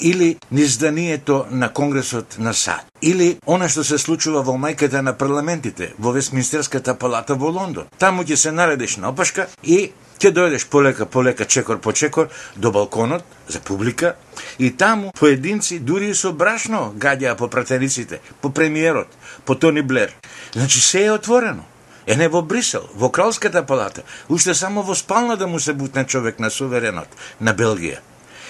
или 0.00 0.36
низданието 0.50 1.46
на 1.50 1.68
Конгресот 1.68 2.36
на 2.38 2.54
САД, 2.54 2.86
или 3.02 3.36
она 3.46 3.68
што 3.68 3.84
се 3.84 3.98
случува 3.98 4.42
во 4.42 4.56
мајката 4.58 5.02
на 5.02 5.12
парламентите, 5.12 5.92
во 5.98 6.12
Вестминстерската 6.12 6.94
палата 6.94 7.34
во 7.34 7.50
Лондон. 7.50 7.86
Таму 7.98 8.24
ќе 8.24 8.36
се 8.36 8.52
наредиш 8.52 8.96
на 8.96 9.10
опашка 9.10 9.48
и 9.62 9.92
ќе 10.22 10.30
дојдеш 10.30 10.68
полека, 10.70 11.06
полека, 11.06 11.44
чекор 11.44 11.80
по 11.80 11.92
чекор 11.92 12.28
до 12.56 12.70
балконот 12.70 13.24
за 13.48 13.60
публика 13.60 14.14
и 14.58 14.70
таму 14.70 15.10
поединци 15.18 15.78
дури 15.78 16.10
и 16.10 16.14
со 16.14 16.32
брашно 16.32 16.92
гадјаа 16.94 17.34
по 17.36 17.48
пратениците, 17.48 18.20
по 18.40 18.50
премиерот, 18.50 19.08
по 19.44 19.54
Тони 19.54 19.82
Блер. 19.82 20.14
Значи 20.52 20.80
се 20.80 21.04
е 21.04 21.10
отворено. 21.10 21.64
Е 22.06 22.16
не 22.16 22.28
во 22.28 22.42
Брисел, 22.42 22.88
во 22.94 23.10
Кралската 23.10 23.66
палата, 23.66 24.02
уште 24.28 24.54
само 24.54 24.82
во 24.82 24.94
спална 24.94 25.36
да 25.36 25.46
му 25.46 25.60
се 25.60 25.72
бутне 25.72 26.04
човек 26.04 26.38
на 26.38 26.50
суверенот 26.50 27.08
на 27.40 27.54
Белгија 27.54 27.98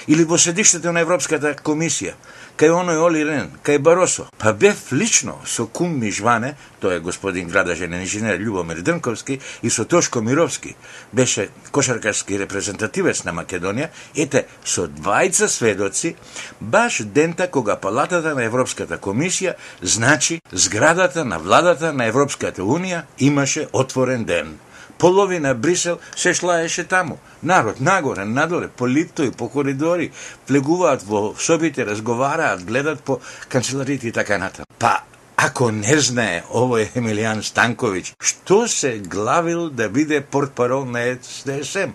или 0.08 0.24
во 0.24 0.38
седиштето 0.38 0.92
на 0.92 1.00
Европската 1.00 1.54
комисија, 1.54 2.14
кај 2.56 2.70
оној 2.70 2.98
Оли 3.02 3.24
Рен, 3.24 3.50
кај 3.64 3.78
Баросо. 3.78 4.28
Па 4.38 4.52
бев 4.52 4.92
лично 4.92 5.38
со 5.46 5.66
кум 5.66 5.98
ми 6.00 6.10
Жване, 6.12 6.54
тој 6.82 6.96
е 6.96 7.04
господин 7.04 7.48
градажен 7.48 7.94
инженер 7.94 8.40
Љубомир 8.40 8.82
Дрнковски, 8.82 9.38
и 9.62 9.70
со 9.70 9.84
Тошко 9.84 10.20
Мировски, 10.20 10.74
беше 11.12 11.48
кошаркарски 11.70 12.38
репрезентативец 12.38 13.24
на 13.24 13.32
Македонија, 13.32 13.90
ете, 14.14 14.46
со 14.64 14.88
двајца 14.88 15.48
сведоци, 15.48 16.16
баш 16.60 17.02
дента 17.04 17.50
кога 17.50 17.76
Палатата 17.76 18.34
на 18.34 18.44
Европската 18.44 18.98
комисија, 18.98 19.54
значи 19.82 20.40
зградата 20.52 21.24
на 21.24 21.38
владата 21.38 21.92
на 21.92 22.06
Европската 22.06 22.62
Унија 22.62 23.02
имаше 23.18 23.68
отворен 23.72 24.24
ден 24.24 24.58
половина 25.02 25.54
Брисел 25.54 25.98
се 26.16 26.34
шлаеше 26.34 26.84
таму. 26.84 27.18
Народ, 27.42 27.80
нагоре, 27.80 28.24
надоле, 28.24 28.68
по 28.68 28.88
лифтови, 28.88 29.30
по 29.30 29.48
коридори, 29.48 30.10
плегуваат 30.46 31.02
во 31.02 31.34
собите, 31.38 31.86
разговараат, 31.86 32.64
гледат 32.64 33.02
по 33.02 33.18
канцеларите 33.48 34.08
и 34.08 34.12
така 34.12 34.38
натаму. 34.38 34.66
Па, 34.78 35.02
ако 35.36 35.70
не 35.74 35.98
знае 35.98 36.44
овој 36.46 36.94
Емилијан 36.94 37.42
Станковиќ, 37.42 38.14
што 38.22 38.68
се 38.68 39.02
главил 39.02 39.70
да 39.70 39.88
биде 39.90 40.20
портпарол 40.20 40.86
на 40.86 41.02
СДСМ? 41.18 41.90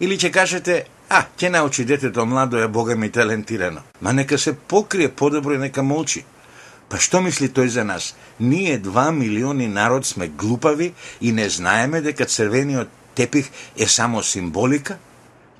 Или 0.00 0.16
ќе 0.16 0.32
кажете, 0.32 0.86
а, 1.10 1.26
ќе 1.36 1.52
научи 1.52 1.84
детето 1.84 2.24
младо 2.24 2.56
е 2.56 2.68
бога 2.68 2.96
ми 2.96 3.12
талентирано. 3.12 3.84
Ма 4.00 4.12
нека 4.12 4.38
се 4.38 4.56
покрие 4.56 5.12
подобро 5.12 5.52
и 5.52 5.58
нека 5.58 5.82
молчи. 5.82 6.24
Па 6.88 6.96
што 6.96 7.20
мисли 7.20 7.48
тој 7.52 7.68
за 7.68 7.84
нас? 7.84 8.14
Ние 8.38 8.78
два 8.78 9.10
милиони 9.12 9.68
народ 9.68 10.06
сме 10.06 10.28
глупави 10.28 10.94
и 11.20 11.32
не 11.32 11.48
знаеме 11.48 12.00
дека 12.00 12.24
црвениот 12.24 12.88
тепих 13.14 13.50
е 13.76 13.86
само 13.88 14.22
символика? 14.22 14.98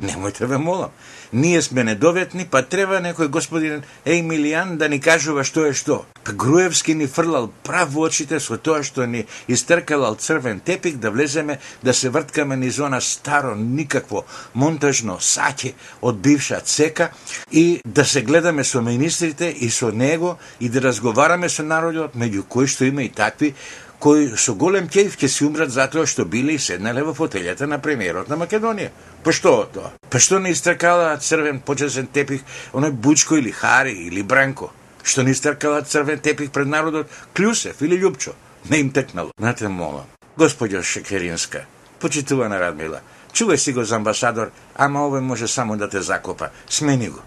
Немојте 0.00 0.46
да 0.46 0.46
ве 0.46 0.58
молам. 0.58 0.90
Ние 1.32 1.62
сме 1.62 1.84
недоветни, 1.84 2.46
па 2.50 2.62
треба 2.62 3.02
некој 3.04 3.28
господин 3.28 3.82
Емилијан 4.06 4.76
да 4.80 4.88
ни 4.88 5.00
кажува 5.00 5.44
што 5.44 5.66
е 5.68 5.74
што. 5.76 6.06
Па 6.24 6.32
Груевски 6.32 6.94
ни 6.94 7.06
фрлал 7.06 7.50
прав 7.64 7.92
во 7.92 8.06
очите 8.08 8.40
со 8.40 8.56
тоа 8.56 8.80
што 8.82 9.04
ни 9.06 9.26
истркалал 9.48 10.16
црвен 10.16 10.60
тепик 10.60 10.96
да 10.96 11.10
влеземе 11.10 11.58
да 11.82 11.94
се 11.94 12.08
врткаме 12.08 12.56
низ 12.56 12.78
зона 12.80 13.00
старо 13.00 13.54
никакво 13.54 14.24
монтажно 14.54 15.18
саќе 15.20 15.74
од 16.00 16.16
бивша 16.16 16.60
цека 16.64 17.10
и 17.52 17.80
да 17.84 18.04
се 18.04 18.22
гледаме 18.22 18.64
со 18.64 18.80
министрите 18.80 19.50
и 19.50 19.70
со 19.70 19.92
него 19.92 20.38
и 20.60 20.68
да 20.68 20.80
разговараме 20.80 21.48
со 21.48 21.62
народот, 21.62 22.16
меѓу 22.16 22.48
кои 22.48 22.66
што 22.66 22.84
има 22.84 23.02
и 23.02 23.12
такви 23.12 23.54
кои 23.98 24.30
со 24.36 24.54
голем 24.54 24.88
кејф 24.88 25.16
ќе 25.18 25.28
си 25.28 25.44
умрат 25.44 25.70
затоа 25.74 26.06
што 26.06 26.24
били 26.24 26.54
и 26.54 26.62
седнале 26.62 27.02
во 27.02 27.14
фотелјата 27.14 27.66
на 27.66 27.78
премиерот 27.82 28.28
на 28.28 28.38
Македонија. 28.38 28.90
Па 29.24 29.32
што 29.32 29.54
тоа? 29.74 29.92
Па 30.10 30.18
што 30.22 30.38
не 30.38 30.52
истркала 30.54 31.16
црвен 31.18 31.60
почесен 31.60 32.06
тепих 32.06 32.44
оној 32.72 32.92
Бучко 32.92 33.36
или 33.36 33.50
Хари 33.50 33.94
или 34.06 34.22
Бранко? 34.22 34.70
Што 35.02 35.22
не 35.22 35.32
истркала 35.32 35.82
црвен 35.82 36.20
тепих 36.20 36.50
пред 36.50 36.68
народот 36.68 37.10
Клюсев 37.34 37.82
или 37.82 37.98
Љупчо? 37.98 38.34
Не 38.70 38.80
им 38.80 38.90
текнало. 38.90 39.32
Нате 39.38 39.68
молам. 39.68 40.06
Господјо 40.38 40.82
Шекеринска, 40.82 41.64
почитувана 41.98 42.60
Радмила, 42.60 43.00
чувај 43.32 43.56
си 43.56 43.72
го 43.72 43.84
за 43.84 43.96
амбасадор, 43.96 44.52
ама 44.76 45.00
овој 45.08 45.20
може 45.20 45.48
само 45.48 45.76
да 45.76 45.88
те 45.88 46.02
закопа. 46.02 46.50
Смени 46.68 47.08
го. 47.08 47.22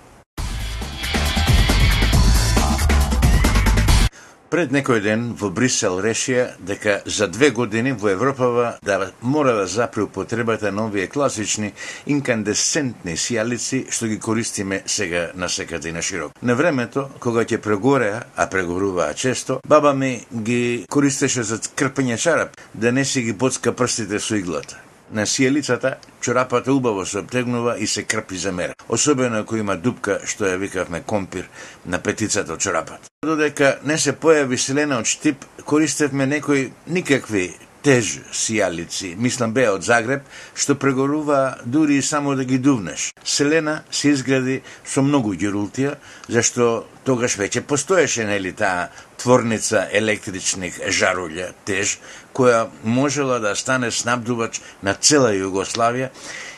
Пред 4.52 4.74
некој 4.76 5.00
ден 5.00 5.22
во 5.40 5.48
Брисел 5.56 6.02
решија 6.04 6.50
дека 6.60 6.98
за 7.06 7.30
две 7.32 7.52
години 7.56 7.94
во 7.96 8.10
Европава 8.12 8.74
да 8.84 9.12
мора 9.22 9.54
да 9.56 9.68
запре 9.68 10.04
употребата 10.04 10.74
на 10.76 10.90
овие 10.90 11.08
класични 11.08 11.72
инкандесцентни 12.06 13.16
сијалици 13.16 13.86
што 13.88 14.12
ги 14.12 14.20
користиме 14.20 14.82
сега 14.86 15.30
на 15.36 15.48
секаде 15.48 15.90
и 15.90 15.96
на 15.96 16.02
широк. 16.02 16.36
На 16.42 16.60
времето, 16.60 17.08
кога 17.24 17.48
ќе 17.48 17.64
прегореа, 17.64 18.26
а 18.36 18.50
прегоруваа 18.52 19.14
често, 19.14 19.62
баба 19.64 19.94
ми 19.94 20.26
ги 20.36 20.86
користеше 20.92 21.48
за 21.48 21.56
крпење 21.56 22.20
чарап, 22.20 22.60
да 22.74 22.92
не 22.92 23.06
си 23.06 23.22
ги 23.22 23.34
боцка 23.34 23.72
прстите 23.72 24.20
со 24.20 24.36
иглата 24.36 24.91
на 25.12 25.26
сиелицата, 25.28 25.96
чорапата 26.22 26.74
убаво 26.74 27.06
се 27.06 27.20
обтегнува 27.20 27.76
и 27.80 27.88
се 27.88 28.04
крпи 28.04 28.38
за 28.38 28.52
мера. 28.52 28.74
Особено 28.90 29.38
ако 29.38 29.56
има 29.56 29.78
дупка, 29.78 30.20
што 30.26 30.46
ја 30.46 30.58
викавме 30.58 31.02
компир, 31.02 31.50
на 31.86 32.00
петицата 32.00 32.54
од 32.54 32.60
чорапата. 32.60 33.10
Додека 33.26 33.78
не 33.84 33.98
се 33.98 34.14
појави 34.14 34.58
селена 34.58 35.00
од 35.00 35.06
Штип, 35.06 35.46
користевме 35.66 36.26
некои 36.26 36.72
никакви 36.88 37.52
теж 37.82 38.20
сијалици, 38.34 39.16
мислам 39.18 39.54
беа 39.54 39.74
од 39.74 39.86
Загреб, 39.86 40.26
што 40.54 40.78
прегорува 40.78 41.58
дури 41.66 41.98
и 41.98 42.06
само 42.06 42.36
да 42.36 42.46
ги 42.46 42.58
дувнеш. 42.58 43.12
Селена 43.24 43.82
се 43.92 44.14
изгради 44.14 44.62
со 44.86 45.02
многу 45.02 45.34
ѓерултија, 45.34 45.96
зашто 46.30 46.86
тогаш 47.06 47.38
веќе 47.42 47.66
постоеше 47.66 48.26
нели 48.30 48.54
таа 48.54 48.92
творница 49.22 49.88
електричних 49.92 50.78
жарулја, 50.90 51.52
теж, 51.66 51.98
која 52.34 52.68
можела 52.84 53.40
да 53.40 53.56
стане 53.56 53.92
снабдувач 53.92 54.62
на 54.82 54.94
цела 54.94 55.34
Југославија 55.36 56.10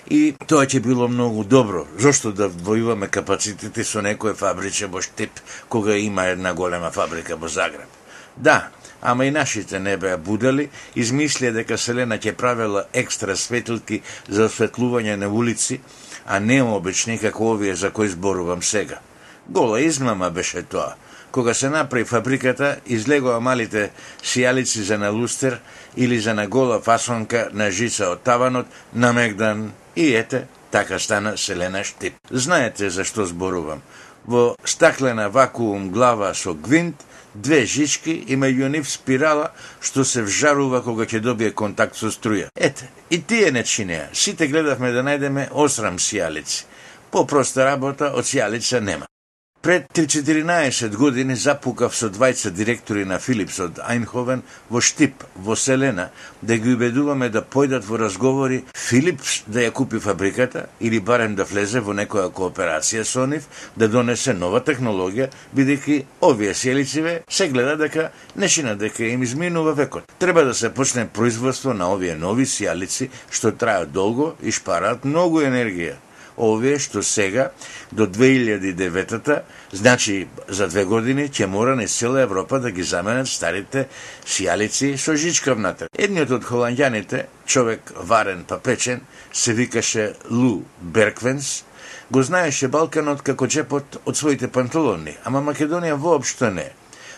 и 0.10 0.36
тоа 0.48 0.66
ќе 0.66 0.82
било 0.84 1.08
многу 1.08 1.44
добро. 1.44 1.86
Зошто 1.98 2.32
да 2.32 2.50
војуваме 2.50 3.10
капацитети 3.10 3.84
со 3.84 4.02
некој 4.02 4.36
фабриче 4.36 4.88
во 4.88 5.02
Штип, 5.02 5.40
кога 5.70 5.96
има 5.98 6.28
една 6.34 6.54
голема 6.54 6.92
фабрика 6.92 7.36
во 7.36 7.48
Загреб? 7.48 7.90
Да, 8.36 8.70
ама 9.02 9.26
и 9.26 9.32
нашите 9.32 9.80
не 9.80 9.96
беа 9.98 10.18
будали, 10.18 10.70
измислија 10.96 11.54
дека 11.54 11.78
Селена 11.78 12.18
ќе 12.18 12.36
правела 12.36 12.88
екстра 12.94 13.36
светилки 13.36 14.02
за 14.28 14.50
осветлување 14.50 15.16
на 15.16 15.30
улици, 15.30 15.82
а 16.26 16.40
не 16.40 16.62
обични 16.64 17.18
како 17.18 17.54
овие 17.54 17.76
за 17.76 17.92
кои 17.92 18.10
зборувам 18.10 18.64
сега. 18.64 19.00
Гола 19.48 19.82
измама 19.82 20.30
беше 20.30 20.64
тоа. 20.64 20.96
Кога 21.34 21.54
се 21.54 21.70
направи 21.70 22.06
фабриката, 22.06 22.76
излегоа 22.86 23.40
малите 23.42 23.88
сијалици 24.22 24.84
за 24.86 25.00
на 25.02 25.10
лустер 25.10 25.56
или 25.98 26.20
за 26.20 26.34
на 26.34 26.48
гола 26.48 26.78
фасонка 26.80 27.48
на 27.54 27.72
жица 27.72 28.12
од 28.14 28.22
таванот, 28.22 28.68
на 28.94 29.14
Мегдан 29.14 29.72
и 29.96 30.14
ете, 30.14 30.46
така 30.72 31.00
стана 31.00 31.38
Селена 31.38 31.84
Штип. 31.84 32.14
Знаете 32.30 32.90
за 32.90 33.02
што 33.04 33.26
зборувам. 33.26 33.82
Во 34.30 34.54
стаклена 34.64 35.26
вакуум 35.30 35.90
глава 35.90 36.36
со 36.38 36.54
гвинт, 36.54 37.02
две 37.34 37.66
жички 37.66 38.14
и 38.14 38.38
меѓу 38.38 38.70
нив 38.70 38.86
спирала 38.90 39.50
што 39.82 40.06
се 40.06 40.22
вжарува 40.22 40.84
кога 40.86 41.10
ќе 41.10 41.20
добие 41.20 41.50
контакт 41.50 41.98
со 41.98 42.12
струја. 42.14 42.52
Ете, 42.54 42.92
и 43.10 43.18
тие 43.18 43.50
не 43.52 43.64
чинеа. 43.64 44.06
Сите 44.14 44.48
гледавме 44.48 44.94
да 44.94 45.02
најдеме 45.02 45.48
осрам 45.50 45.98
сијалици. 45.98 46.70
По-проста 47.10 47.66
работа 47.66 48.14
од 48.14 48.30
сијалица 48.30 48.86
нема. 48.86 49.10
Пред 49.64 49.86
3-14 49.94 50.96
години 50.96 51.36
запукав 51.40 51.94
со 51.96 52.10
двајца 52.12 52.50
директори 52.52 53.06
на 53.08 53.16
Филипс 53.16 53.62
од 53.64 53.78
Айнховен 53.80 54.42
во 54.68 54.82
Штип, 54.84 55.24
во 55.40 55.56
Селена, 55.56 56.10
да 56.42 56.58
ги 56.60 56.74
убедуваме 56.76 57.30
да 57.32 57.40
појдат 57.40 57.88
во 57.88 57.96
разговори 58.02 58.60
Филипс 58.76 59.38
да 59.48 59.64
ја 59.64 59.72
купи 59.72 60.04
фабриката 60.04 60.66
или 60.82 61.00
барем 61.00 61.40
да 61.40 61.48
влезе 61.48 61.80
во 61.80 61.96
некоја 61.96 62.28
кооперација 62.36 63.08
со 63.08 63.24
нив, 63.24 63.48
да 63.80 63.88
донесе 63.88 64.36
нова 64.36 64.60
технологија, 64.60 65.32
бидејќи 65.56 66.04
овие 66.20 66.52
селициве 66.54 67.22
се 67.30 67.48
гледа 67.48 67.80
дека 67.88 68.12
нешина 68.36 68.76
дека 68.76 69.08
им 69.08 69.24
изминува 69.24 69.80
векот. 69.80 70.12
Треба 70.20 70.44
да 70.44 70.54
се 70.54 70.74
почне 70.74 71.08
производство 71.08 71.74
на 71.74 71.94
овие 71.94 72.20
нови 72.20 72.44
сијалици 72.44 73.14
што 73.32 73.56
траат 73.56 73.96
долго 73.96 74.34
и 74.44 74.52
шпараат 74.52 75.08
многу 75.08 75.40
енергија 75.40 76.02
овие 76.38 76.80
што 76.80 77.04
сега 77.04 77.52
до 77.92 78.08
2009 78.08 79.42
значи 79.72 80.28
за 80.48 80.68
две 80.68 80.86
години 80.86 81.30
ќе 81.30 81.46
мора 81.46 81.76
не 81.76 81.88
цела 81.88 82.22
Европа 82.22 82.60
да 82.60 82.72
ги 82.72 82.84
заменат 82.84 83.28
старите 83.28 83.88
сијалици 84.26 84.98
со 84.98 85.16
жичка 85.16 85.56
внатре. 85.56 85.88
Едниот 85.98 86.32
од 86.32 86.46
холандјаните, 86.46 87.26
човек 87.46 87.94
варен 87.98 88.46
па 88.48 88.58
печен, 88.60 89.02
се 89.34 89.54
викаше 89.54 90.14
Лу 90.32 90.64
Берквенс, 90.82 91.64
го 92.12 92.24
знаеше 92.24 92.68
Балканот 92.68 93.22
како 93.22 93.48
джепот 93.48 94.00
од 94.06 94.18
своите 94.18 94.48
панталони, 94.48 95.18
ама 95.24 95.42
Македонија 95.42 95.98
воопшто 95.98 96.50
не. 96.54 96.70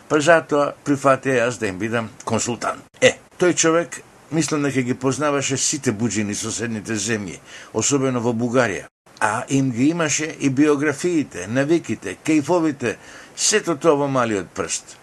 Па 0.07 0.19
затоа 0.21 0.73
прифатија 0.85 1.45
јас 1.45 1.59
да 1.59 1.67
им 1.67 1.79
бидам 1.79 2.09
консултант. 2.23 2.85
Е, 3.01 3.17
тој 3.39 3.55
човек 3.55 4.01
мислам 4.31 4.63
дека 4.63 4.81
ги 4.81 4.93
познаваше 4.93 5.57
сите 5.57 5.91
буџини 5.91 6.35
соседните 6.35 6.95
земји, 6.95 7.39
особено 7.73 8.21
во 8.21 8.33
Бугарија 8.33 8.85
а 9.19 9.45
им 9.49 9.71
ги 9.71 9.87
имаше 9.87 10.35
и 10.39 10.49
биографиите, 10.49 11.47
навиките, 11.47 12.15
кейфовите, 12.15 12.97
сето 13.35 13.75
тоа 13.75 13.95
во 13.95 14.07
малиот 14.07 14.49
прст. 14.55 14.97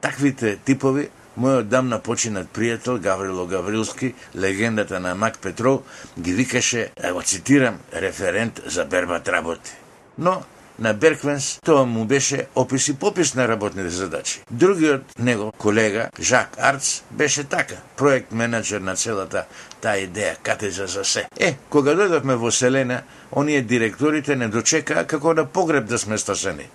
Таквите 0.00 0.56
типови, 0.64 1.08
мојот 1.38 1.68
дамна 1.70 1.98
починат 1.98 2.50
пријател 2.52 2.98
Гаврило 3.00 3.46
Гаврилски, 3.46 4.14
легендата 4.36 5.00
на 5.00 5.14
Мак 5.14 5.38
Петров, 5.38 5.82
ги 6.18 6.32
викаше, 6.32 6.90
го 7.12 7.22
цитирам, 7.22 7.78
референт 7.94 8.60
за 8.66 8.84
бербат 8.84 9.28
работи. 9.28 9.72
Но 10.18 10.42
на 10.78 10.94
Берквенс, 10.94 11.58
тоа 11.64 11.84
му 11.84 12.04
беше 12.04 12.46
опис 12.54 12.88
и 12.88 12.94
попис 12.94 13.34
на 13.34 13.48
работните 13.48 13.88
задачи. 13.88 14.42
Другиот 14.50 15.18
него 15.18 15.52
колега, 15.58 16.08
Жак 16.20 16.56
Арц, 16.58 17.02
беше 17.10 17.44
така, 17.44 17.74
проект 17.96 18.32
менеджер 18.32 18.80
на 18.80 18.96
целата 18.96 19.44
таа 19.80 19.98
идеја, 19.98 20.36
катежа 20.42 20.86
за 20.86 21.04
се. 21.04 21.26
Е, 21.40 21.54
кога 21.70 21.96
дојдовме 21.98 22.36
во 22.38 22.50
Селена, 22.50 23.02
оние 23.32 23.62
директорите 23.62 24.36
не 24.36 24.48
дочекаа 24.48 25.06
како 25.06 25.34
на 25.34 25.44
погреб 25.44 25.86
да 25.86 25.98
сме 25.98 26.18
стасени. 26.18 26.68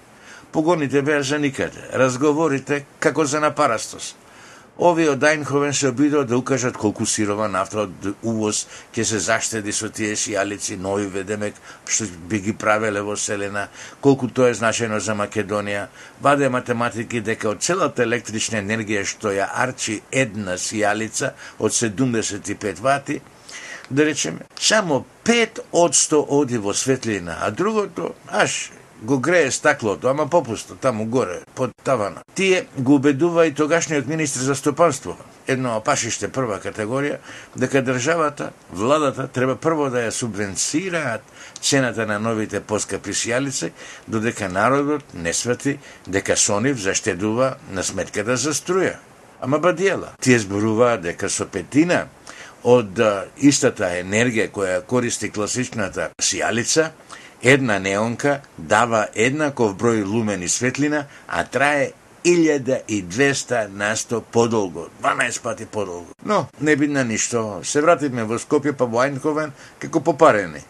Погоните 0.52 1.02
беа 1.02 1.24
за 1.24 1.40
никаде, 1.40 1.90
разговорите 1.94 2.86
како 3.00 3.26
за 3.26 3.40
напарастос. 3.40 4.16
Овие 4.78 5.10
од 5.10 5.24
Айнховен 5.24 5.74
се 5.74 5.88
обидува 5.90 6.26
да 6.26 6.38
укажат 6.38 6.76
колку 6.78 7.06
сирова 7.10 7.48
нафта 7.50 7.88
од 7.88 8.10
увоз 8.22 8.60
ќе 8.94 9.06
се 9.10 9.20
заштеди 9.26 9.74
со 9.74 9.90
тие 9.90 10.14
сијалици 10.14 10.78
нови 10.78 11.08
ведемек 11.10 11.58
што 11.90 12.06
би 12.30 12.40
ги 12.46 12.54
правеле 12.54 13.02
во 13.02 13.16
Селена, 13.18 13.68
колку 14.02 14.30
тоа 14.30 14.52
е 14.52 14.60
значено 14.60 15.00
за 15.00 15.16
Македонија. 15.18 15.88
Ваде 16.22 16.50
математики 16.54 17.24
дека 17.26 17.50
од 17.50 17.66
целата 17.66 18.06
електрична 18.06 18.62
енергија 18.62 19.02
што 19.06 19.34
ја 19.34 19.50
арчи 19.66 20.02
една 20.12 20.60
сијалица 20.62 21.34
од 21.58 21.74
75 21.74 22.82
вати, 22.82 23.22
да 23.90 24.06
речеме, 24.06 24.46
само 24.60 25.06
5 25.26 25.60
од 25.72 25.98
100 25.98 26.26
оди 26.30 26.58
во 26.58 26.74
светлина, 26.74 27.40
а 27.42 27.50
другото, 27.52 28.14
аш, 28.30 28.70
го 29.02 29.20
грее 29.20 29.52
стаклото, 29.52 30.10
ама 30.10 30.28
попусто, 30.28 30.76
таму 30.76 31.06
горе, 31.06 31.42
под 31.56 31.72
тавана. 31.84 32.22
Тие 32.36 32.68
го 32.78 32.96
убедува 32.96 33.48
и 33.48 33.54
тогашниот 33.54 34.08
министр 34.08 34.40
за 34.40 34.56
стопанство, 34.56 35.18
едно 35.48 35.78
опашиште 35.78 36.28
прва 36.28 36.60
категорија, 36.60 37.20
дека 37.56 37.82
државата, 37.82 38.52
владата, 38.72 39.28
треба 39.28 39.56
прво 39.56 39.90
да 39.90 40.08
ја 40.08 40.12
субвенцираат 40.12 41.22
цената 41.62 42.06
на 42.06 42.20
новите 42.20 42.60
поскапи 42.60 43.14
сијалице, 43.14 43.72
додека 44.08 44.50
народот 44.50 45.04
не 45.14 45.34
свати 45.34 45.78
дека 46.08 46.38
сонив 46.38 46.78
заштедува 46.78 47.56
на 47.72 47.84
сметката 47.84 48.38
за 48.38 48.54
струја. 48.54 48.98
Ама 49.42 49.60
бадиела. 49.60 50.16
Тие 50.22 50.40
зборуваат 50.40 51.02
дека 51.02 51.30
со 51.30 51.46
петина 51.46 52.08
од 52.64 53.00
истата 53.38 53.94
енергија 54.02 54.50
која 54.52 54.82
користи 54.82 55.30
класичната 55.30 56.10
сијалица, 56.22 56.92
една 57.44 57.80
неонка 57.80 58.42
дава 58.58 59.08
еднаков 59.16 59.76
број 59.78 60.04
лумени 60.06 60.50
светлина, 60.50 61.06
а 61.28 61.44
трае 61.44 61.92
1200 62.26 63.68
на 63.68 63.96
100 63.96 64.22
подолго, 64.22 64.88
12 65.02 65.42
пати 65.42 65.66
подолго. 65.66 66.08
Но, 66.26 66.48
не 66.62 66.76
бидна 66.76 67.04
ништо, 67.04 67.62
се 67.64 67.82
вративме 67.82 68.24
во 68.24 68.40
Скопје 68.40 68.74
па 68.74 68.86
во 68.86 69.06
Айнховен 69.06 69.54
како 69.80 70.02
попарени. 70.02 70.64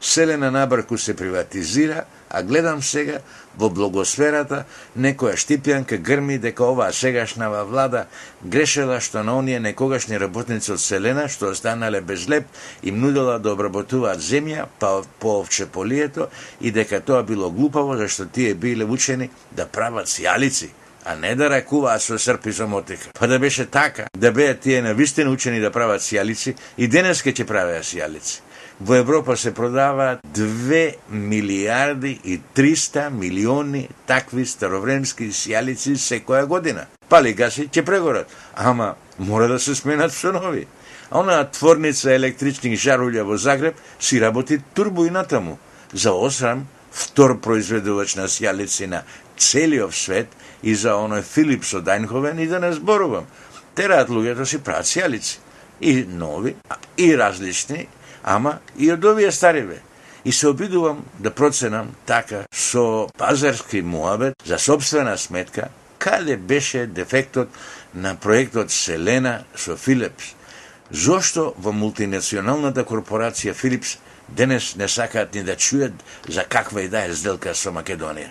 Селена 0.00 0.50
набрку 0.50 0.98
се 0.98 1.16
приватизира, 1.16 2.04
а 2.30 2.42
гледам 2.42 2.82
сега 2.82 3.18
во 3.58 3.68
благосферата 3.68 4.62
некоја 4.96 5.34
штипјанка 5.36 5.98
грми 5.98 6.38
дека 6.38 6.64
оваа 6.64 6.92
сегашнава 6.94 7.64
влада 7.66 8.06
грешела 8.42 9.00
што 9.00 9.24
на 9.26 9.36
оние 9.38 9.60
некогашни 9.60 10.18
работници 10.18 10.72
од 10.72 10.80
Селена 10.80 11.26
што 11.28 11.50
останале 11.50 12.00
без 12.00 12.28
леп 12.28 12.46
им 12.82 13.00
нудела 13.02 13.38
да 13.38 13.52
обработуваат 13.52 14.22
земја 14.22 14.68
па 14.78 15.02
по 15.18 15.40
овчеполието 15.40 16.28
и 16.60 16.70
дека 16.70 17.00
тоа 17.00 17.22
било 17.22 17.50
глупаво 17.50 17.96
зашто 17.96 18.26
тие 18.26 18.54
биле 18.54 18.84
учени 18.84 19.30
да 19.50 19.66
прават 19.66 20.06
сијалици 20.06 20.70
а 21.04 21.16
не 21.16 21.34
да 21.34 21.50
ракуваат 21.50 22.02
со 22.02 22.18
срп 22.18 22.46
и 22.46 22.52
со 22.52 22.66
мотика. 22.68 23.08
Па 23.18 23.26
да 23.26 23.38
беше 23.38 23.66
така, 23.66 24.06
да 24.16 24.32
беа 24.32 24.54
тие 24.54 24.82
на 24.82 24.94
вистина 24.94 25.30
учени 25.30 25.60
да 25.60 25.70
прават 25.70 26.02
сијалици, 26.04 26.54
и 26.76 26.88
денеска 26.88 27.32
ќе 27.32 27.46
правеа 27.48 27.80
сијалици. 27.80 28.40
Во 28.80 28.94
Европа 28.94 29.36
се 29.36 29.54
продаваат 29.54 30.20
2 30.34 30.94
милиарди 31.10 32.20
и 32.24 32.40
300 32.56 33.10
милиони 33.10 33.88
такви 34.06 34.46
старовремски 34.46 35.28
сијалици 35.28 35.98
секоја 36.00 36.46
година. 36.48 36.86
Пали 37.08 37.34
гаси 37.36 37.66
ќе 37.68 37.84
прегорат, 37.84 38.32
ама 38.56 38.94
мора 39.18 39.48
да 39.48 39.58
се 39.58 39.74
сменат 39.74 40.16
со 40.16 40.32
нови. 40.32 40.64
А 41.10 41.20
онаа 41.20 41.50
творница 41.52 42.14
електрични 42.14 42.72
жарулја 42.72 43.26
во 43.28 43.36
Загреб 43.36 43.76
си 44.00 44.20
работи 44.20 44.62
турбо 44.74 45.04
и 45.04 45.10
натаму. 45.10 45.58
За 45.92 46.12
осрам, 46.12 46.64
втор 46.90 47.36
произведувач 47.40 48.16
на 48.16 48.32
сијалици 48.32 48.86
на 48.86 49.02
целиот 49.36 49.94
свет 49.94 50.32
и 50.62 50.74
за 50.74 50.96
оној 50.96 51.20
Филипс 51.20 51.74
од 51.74 51.88
Айнховен 51.88 52.38
и 52.38 52.46
да 52.46 52.60
не 52.60 52.72
зборувам. 52.72 53.28
Тераат 53.74 54.08
луѓето 54.08 54.44
си 54.44 54.64
прават 54.64 54.88
сијалици. 54.88 55.38
И 55.80 56.04
нови, 56.04 56.56
и 56.96 57.16
различни, 57.16 57.86
ама 58.22 58.58
и 58.78 58.92
од 58.92 59.04
овие 59.04 59.32
стариве. 59.32 59.80
И 60.24 60.32
се 60.32 60.48
обидувам 60.48 61.04
да 61.18 61.30
проценам 61.30 61.94
така 62.06 62.44
со 62.52 63.08
пазарски 63.18 63.82
муабет 63.82 64.34
за 64.44 64.58
собствена 64.58 65.18
сметка 65.18 65.68
каде 65.98 66.36
беше 66.36 66.86
дефектот 66.86 67.48
на 67.94 68.16
проектот 68.16 68.70
Селена 68.70 69.44
со 69.56 69.76
Филипс. 69.76 70.34
Зошто 70.90 71.54
во 71.58 71.72
мултинационалната 71.72 72.84
корпорација 72.84 73.54
Филипс 73.54 73.98
денес 74.28 74.74
не 74.76 74.88
сакаат 74.88 75.34
ни 75.34 75.42
да 75.44 75.56
чујат 75.56 75.92
за 76.28 76.44
каква 76.44 76.82
и 76.82 76.88
да 76.88 77.04
е 77.06 77.14
сделка 77.14 77.54
со 77.54 77.70
Македонија? 77.70 78.30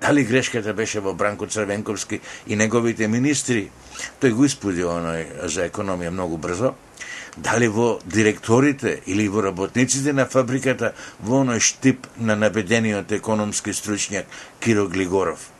Дали 0.00 0.24
грешката 0.24 0.74
беше 0.74 1.00
во 1.00 1.14
Бранко 1.14 1.46
Црвенковски 1.46 2.20
и 2.46 2.56
неговите 2.56 3.08
министри? 3.08 3.70
Тој 4.20 4.34
го 4.34 4.44
испуди 4.44 4.82
оној 4.82 5.46
за 5.46 5.68
економија 5.68 6.10
многу 6.10 6.36
брзо, 6.36 6.74
дали 7.36 7.68
во 7.68 7.98
директорите 8.04 9.00
или 9.06 9.28
во 9.28 9.42
работниците 9.42 10.12
на 10.12 10.26
фабриката 10.26 10.92
во 11.20 11.42
оној 11.42 11.60
штип 11.60 12.06
на 12.16 12.36
набедениот 12.36 13.12
економски 13.12 13.74
стручњак 13.74 14.24
Киро 14.60 14.88
Глигоров. 14.88 15.50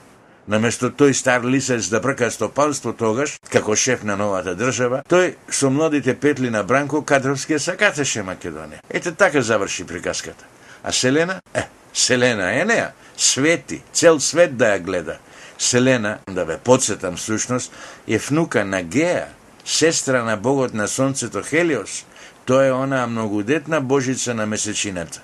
Наместо 0.47 0.91
тој 0.93 1.15
стар 1.17 1.45
лисец 1.45 1.89
да 1.89 2.01
брка 2.05 2.31
стопанство 2.31 2.93
тогаш, 2.93 3.39
како 3.51 3.77
шеф 3.77 4.03
на 4.05 4.17
новата 4.17 4.53
држава, 4.55 5.03
тој 5.09 5.35
со 5.49 5.71
младите 5.71 6.15
петли 6.15 6.51
на 6.51 6.63
Бранко 6.63 7.01
кадровски 7.03 7.59
сакатеше 7.59 8.23
Македонија. 8.23 8.83
Ете 8.91 9.13
така 9.13 9.43
заврши 9.43 9.87
приказката. 9.87 10.45
А 10.83 10.93
Селена? 10.93 11.41
Е, 11.55 11.65
Селена 11.95 12.61
е 12.61 12.65
неа. 12.65 12.93
Свети, 13.17 13.83
цел 13.93 14.21
свет 14.21 14.57
да 14.57 14.75
ја 14.77 14.83
гледа. 14.83 15.17
Селена, 15.59 16.19
да 16.31 16.45
ве 16.45 16.59
подсетам 16.59 17.19
сушност, 17.19 17.73
е 18.09 18.19
внука 18.19 18.65
на 18.65 18.83
Геа, 18.83 19.29
сестра 19.65 20.25
на 20.25 20.37
богот 20.37 20.75
на 20.75 20.89
сонцето 20.89 21.43
Хелиос, 21.43 22.05
тоа 22.47 22.67
е 22.67 22.73
онаа 22.73 23.07
многудетна 23.07 23.81
божица 23.81 24.35
на 24.35 24.47
месечината. 24.47 25.21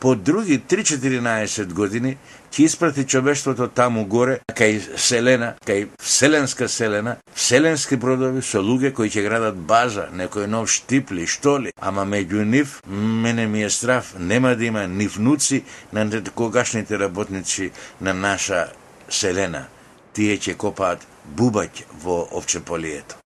по 0.00 0.14
други 0.14 0.60
3-14 0.68 1.72
години 1.72 2.16
ќе 2.50 2.64
испрати 2.64 3.04
човештвото 3.04 3.68
таму 3.68 4.06
горе, 4.08 4.40
кај 4.48 4.80
Селена, 4.96 5.52
кај 5.66 5.88
Вселенска 6.02 6.68
Селена, 6.68 7.16
вселенски 7.36 7.96
бродови 8.00 8.42
со 8.42 8.62
луѓе 8.64 8.94
кои 8.96 9.12
ќе 9.12 9.22
градат 9.28 9.60
база, 9.68 10.08
некој 10.16 10.48
нов 10.48 10.72
штипли, 10.72 11.28
штоли, 11.28 11.74
ама 11.76 12.08
меѓу 12.08 12.44
нив, 12.44 12.80
мене 12.88 13.46
ми 13.46 13.62
е 13.62 13.70
страв, 13.70 14.14
нема 14.18 14.56
да 14.56 14.64
има 14.64 14.86
ни 14.86 15.06
внуци 15.06 15.62
на 15.92 16.08
когашните 16.34 16.98
работници 16.98 17.70
на 18.00 18.14
наша 18.14 18.68
Селена. 19.08 19.66
Тие 20.12 20.40
ќе 20.40 20.56
копаат 20.56 21.06
бубаќ 21.36 21.84
во 22.02 22.24
овчеполието. 22.32 23.20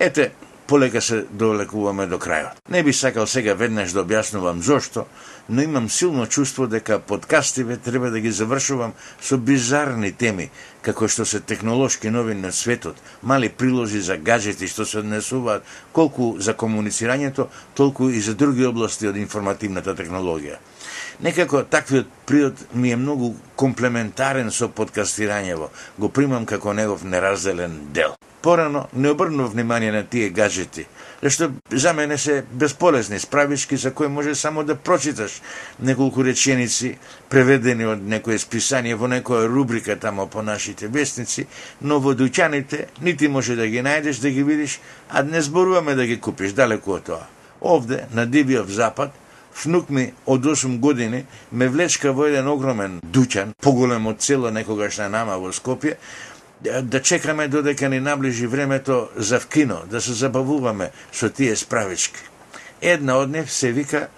Ете, 0.00 0.32
полека 0.66 1.00
се 1.00 1.22
долекуваме 1.30 2.06
до 2.06 2.18
крајот. 2.20 2.58
Не 2.68 2.82
би 2.82 2.92
сакал 2.92 3.26
сега 3.26 3.54
веднаш 3.54 3.94
да 3.96 4.02
објаснувам 4.04 4.60
зошто, 4.60 5.06
но 5.48 5.62
имам 5.62 5.88
силно 5.90 6.26
чувство 6.26 6.66
дека 6.66 6.98
подкастиве 6.98 7.76
треба 7.76 8.10
да 8.10 8.20
ги 8.20 8.30
завршувам 8.30 8.92
со 9.20 9.38
бизарни 9.38 10.12
теми, 10.12 10.50
како 10.82 11.08
што 11.08 11.24
се 11.24 11.40
технолошки 11.40 12.10
новини 12.10 12.40
на 12.40 12.52
светот, 12.52 13.00
мали 13.22 13.48
прилози 13.48 14.00
за 14.00 14.16
гаджети 14.16 14.68
што 14.68 14.84
се 14.84 14.98
однесуваат 14.98 15.64
колку 15.92 16.34
за 16.38 16.52
комуницирањето, 16.52 17.48
толку 17.74 18.10
и 18.10 18.20
за 18.20 18.34
други 18.34 18.66
области 18.66 19.08
од 19.08 19.16
информативната 19.16 19.94
технологија. 19.94 20.58
Некако 21.22 21.64
таквиот 21.64 22.06
приод 22.26 22.66
ми 22.74 22.92
е 22.92 22.96
многу 22.96 23.34
комплементарен 23.56 24.50
со 24.50 24.68
подкастирањево. 24.68 25.70
Го 25.98 26.08
примам 26.08 26.44
како 26.46 26.72
негов 26.72 27.04
неразделен 27.04 27.80
дел. 27.92 28.16
Порано 28.46 28.86
не 28.94 29.10
обрнув 29.10 29.52
внимание 29.52 29.92
на 29.92 30.04
тие 30.06 30.28
гаджети, 30.28 30.86
зашто 31.22 31.50
за 31.70 31.92
мене 31.92 32.18
се 32.18 32.44
бесполезни 32.52 33.18
справишки, 33.18 33.76
за 33.76 33.90
кои 33.90 34.08
може 34.08 34.34
само 34.34 34.64
да 34.64 34.74
прочиташ 34.74 35.42
неколку 35.80 36.24
реченици 36.24 36.98
преведени 37.28 37.88
од 37.90 38.06
некое 38.06 38.38
списание 38.38 38.94
во 38.94 39.10
некоја 39.10 39.50
рубрика 39.50 39.96
тамо 39.98 40.28
по 40.30 40.46
нашите 40.46 40.86
вестници, 40.86 41.48
но 41.82 41.98
во 41.98 42.14
дуќаните 42.14 42.86
нити 43.02 43.26
може 43.26 43.56
да 43.58 43.66
ги 43.66 43.82
најдеш, 43.82 44.22
да 44.22 44.30
ги 44.30 44.46
видиш, 44.46 44.78
а 45.10 45.26
не 45.26 45.42
зборуваме 45.42 45.98
да 45.98 46.06
ги 46.06 46.20
купиш 46.20 46.54
далеку 46.54 46.94
од 47.00 47.02
тоа. 47.02 47.26
Овде, 47.60 48.06
на 48.14 48.26
Дивиот 48.26 48.70
Запад, 48.70 49.10
внук 49.64 49.90
ми 49.90 50.12
од 50.26 50.46
8 50.46 50.78
години 50.78 51.24
ме 51.52 51.68
влечка 51.68 52.12
во 52.12 52.30
еден 52.30 52.46
огромен 52.46 53.00
дуќан, 53.02 53.58
поголем 53.58 54.06
од 54.06 54.22
цело 54.22 54.54
некогаш 54.54 55.02
на 55.02 55.08
нама 55.08 55.34
во 55.34 55.50
Скопје, 55.50 55.96
да 56.82 57.02
чекаме 57.02 57.48
додека 57.48 57.88
ни 57.88 58.00
наближи 58.00 58.46
времето 58.46 59.08
за 59.16 59.40
вкино, 59.40 59.82
да 59.90 60.00
се 60.00 60.12
забавуваме 60.12 60.90
со 61.12 61.30
тие 61.30 61.56
справички. 61.56 62.20
Една 62.80 63.16
од 63.18 63.30
нив 63.30 63.52
се 63.52 63.72
вика 63.72 64.08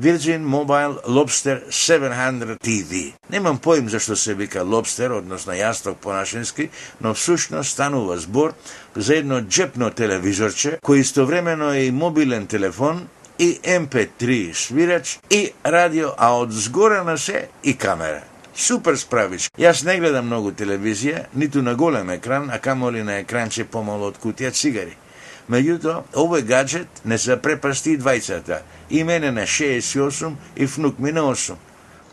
Virgin 0.00 0.44
Mobile 0.44 0.98
Lobster 1.06 1.60
700 1.70 2.58
TV. 2.58 3.14
Немам 3.30 3.58
поим 3.58 3.88
зашто 3.88 4.16
се 4.16 4.34
вика 4.34 4.58
Lobster, 4.58 5.10
односно 5.18 5.52
јасток 5.52 5.94
по-нашински, 5.94 6.68
но 7.00 7.14
всушност 7.14 7.70
станува 7.70 8.18
збор 8.18 8.54
за 8.96 9.16
едно 9.16 9.40
джепно 9.40 9.90
телевизорче, 9.90 10.78
кој 10.82 11.02
истовремено 11.02 11.72
е 11.74 11.90
и 11.90 11.90
мобилен 11.90 12.46
телефон 12.46 13.08
и 13.38 13.58
MP3 13.62 14.52
свирач 14.52 15.18
и 15.30 15.50
радио, 15.66 16.14
а 16.16 16.34
од 16.38 16.52
згора 16.52 17.02
на 17.04 17.18
се 17.18 17.48
и 17.64 17.74
камера. 17.74 18.22
Супер 18.58 18.96
справиш. 18.98 19.44
Јас 19.54 19.84
не 19.86 19.94
гледам 20.00 20.26
многу 20.26 20.50
телевизија, 20.50 21.28
ниту 21.38 21.60
на 21.62 21.76
голем 21.78 22.08
екран, 22.10 22.48
а 22.50 22.58
камоли 22.58 23.04
на 23.06 23.20
екранче 23.22 23.64
помало 23.64 24.08
од 24.10 24.18
кутија 24.18 24.50
цигари. 24.50 24.96
Меѓутоа, 25.46 26.00
овој 26.18 26.42
гаджет 26.48 26.98
не 27.04 27.18
се 27.22 27.36
препасти 27.38 27.94
двајцата. 27.98 28.58
И 28.90 29.04
мене 29.04 29.30
на 29.30 29.46
68 29.46 30.34
и 30.56 30.66
внук 30.66 30.98
ми 30.98 31.12
на 31.12 31.22
8. 31.22 31.54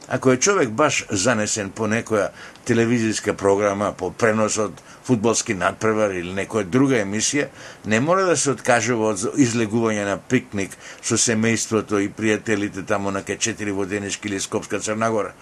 Ако 0.07 0.31
е 0.31 0.37
човек 0.37 0.69
баш 0.69 1.05
занесен 1.09 1.71
по 1.71 1.87
некоја 1.89 2.29
телевизиска 2.65 3.33
програма, 3.33 3.91
по 3.97 4.11
пренос 4.11 4.57
од 4.61 4.81
фудбалски 5.03 5.57
надпревар 5.57 6.13
или 6.13 6.29
некоја 6.29 6.69
друга 6.69 6.99
емисија, 7.01 7.47
не 7.85 7.99
мора 7.99 8.25
да 8.29 8.37
се 8.37 8.51
откажува 8.53 9.15
од 9.15 9.25
излегување 9.41 10.05
на 10.05 10.19
пикник 10.21 10.77
со 11.01 11.17
семејството 11.17 11.97
и 12.05 12.11
пријателите 12.13 12.85
тамо 12.85 13.11
на 13.11 13.23
К4 13.25 13.71
Воденички 13.71 14.27
или 14.27 14.39
Скопска 14.39 14.79
Црнагора. 14.79 15.33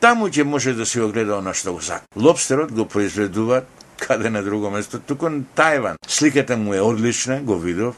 Таму 0.00 0.28
ќе 0.28 0.42
може 0.42 0.74
да 0.74 0.86
се 0.86 1.02
огледа 1.02 1.38
она 1.38 1.54
што 1.54 1.72
го 1.72 1.80
сака. 1.80 2.04
Лобстерот 2.16 2.72
го 2.72 2.86
произведуваат 2.88 3.66
каде 3.96 4.30
на 4.30 4.42
друго 4.42 4.70
место, 4.70 5.00
туку 5.00 5.28
на 5.28 5.44
Тајван. 5.56 5.96
Сликата 6.08 6.56
му 6.56 6.74
е 6.74 6.80
одлична, 6.80 7.40
го 7.40 7.56
видов, 7.58 7.96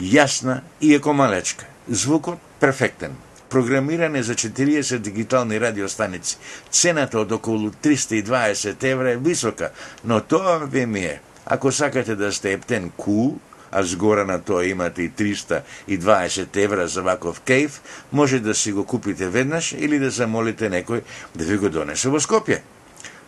јасна 0.00 0.60
и 0.80 0.94
екомалечка. 0.94 1.64
Звукот 1.88 2.38
перфектен 2.60 3.16
програмиране 3.48 4.22
за 4.22 4.34
40 4.34 4.98
дигитални 4.98 5.60
радиостаници. 5.60 6.36
Цената 6.70 7.20
од 7.20 7.32
околу 7.32 7.70
320 7.70 8.84
евра 8.84 9.12
е 9.12 9.16
висока, 9.16 9.70
но 10.04 10.20
тоа 10.20 10.58
ве 10.58 10.86
ми 10.86 11.00
е. 11.00 11.20
Ако 11.46 11.72
сакате 11.72 12.16
да 12.16 12.32
сте 12.32 12.52
ептен 12.52 12.90
кул, 12.96 13.38
а 13.72 13.82
згора 13.82 14.24
на 14.24 14.38
тоа 14.42 14.66
имате 14.66 15.02
и 15.02 15.10
320 15.10 16.56
евра 16.56 16.88
за 16.88 17.02
ваков 17.02 17.40
кейф, 17.40 17.80
може 18.12 18.40
да 18.40 18.54
си 18.54 18.72
го 18.72 18.84
купите 18.84 19.28
веднаш 19.28 19.72
или 19.72 19.98
да 19.98 20.10
замолите 20.10 20.70
некој 20.70 21.02
да 21.34 21.44
ви 21.44 21.56
го 21.56 21.68
донесе 21.68 22.08
во 22.08 22.20
Скопје. 22.20 22.60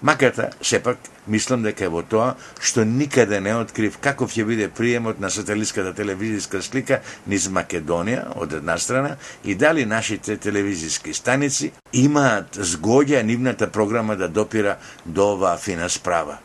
Маката, 0.03 0.51
сепак, 0.63 0.99
мислам 1.29 1.63
дека 1.63 1.85
е 1.85 1.91
во 1.93 2.01
тоа 2.01 2.31
што 2.57 2.87
никаде 2.89 3.41
не 3.45 3.53
открив 3.53 3.99
каков 4.01 4.33
ќе 4.33 4.47
биде 4.49 4.69
приемот 4.73 5.21
на 5.21 5.29
сателитската 5.31 5.93
телевизиска 5.95 6.63
слика 6.65 7.03
низ 7.29 7.51
Македонија 7.53 8.31
од 8.41 8.57
една 8.57 8.79
страна 8.81 9.17
и 9.45 9.55
дали 9.55 9.85
нашите 9.85 10.37
телевизиски 10.37 11.15
станици 11.15 11.73
имаат 11.93 12.57
згоѓа 12.57 13.23
нивната 13.23 13.69
програма 13.69 14.17
да 14.17 14.29
допира 14.29 14.79
до 15.05 15.35
оваа 15.35 15.59
фина 15.59 15.91
справа. 15.91 16.39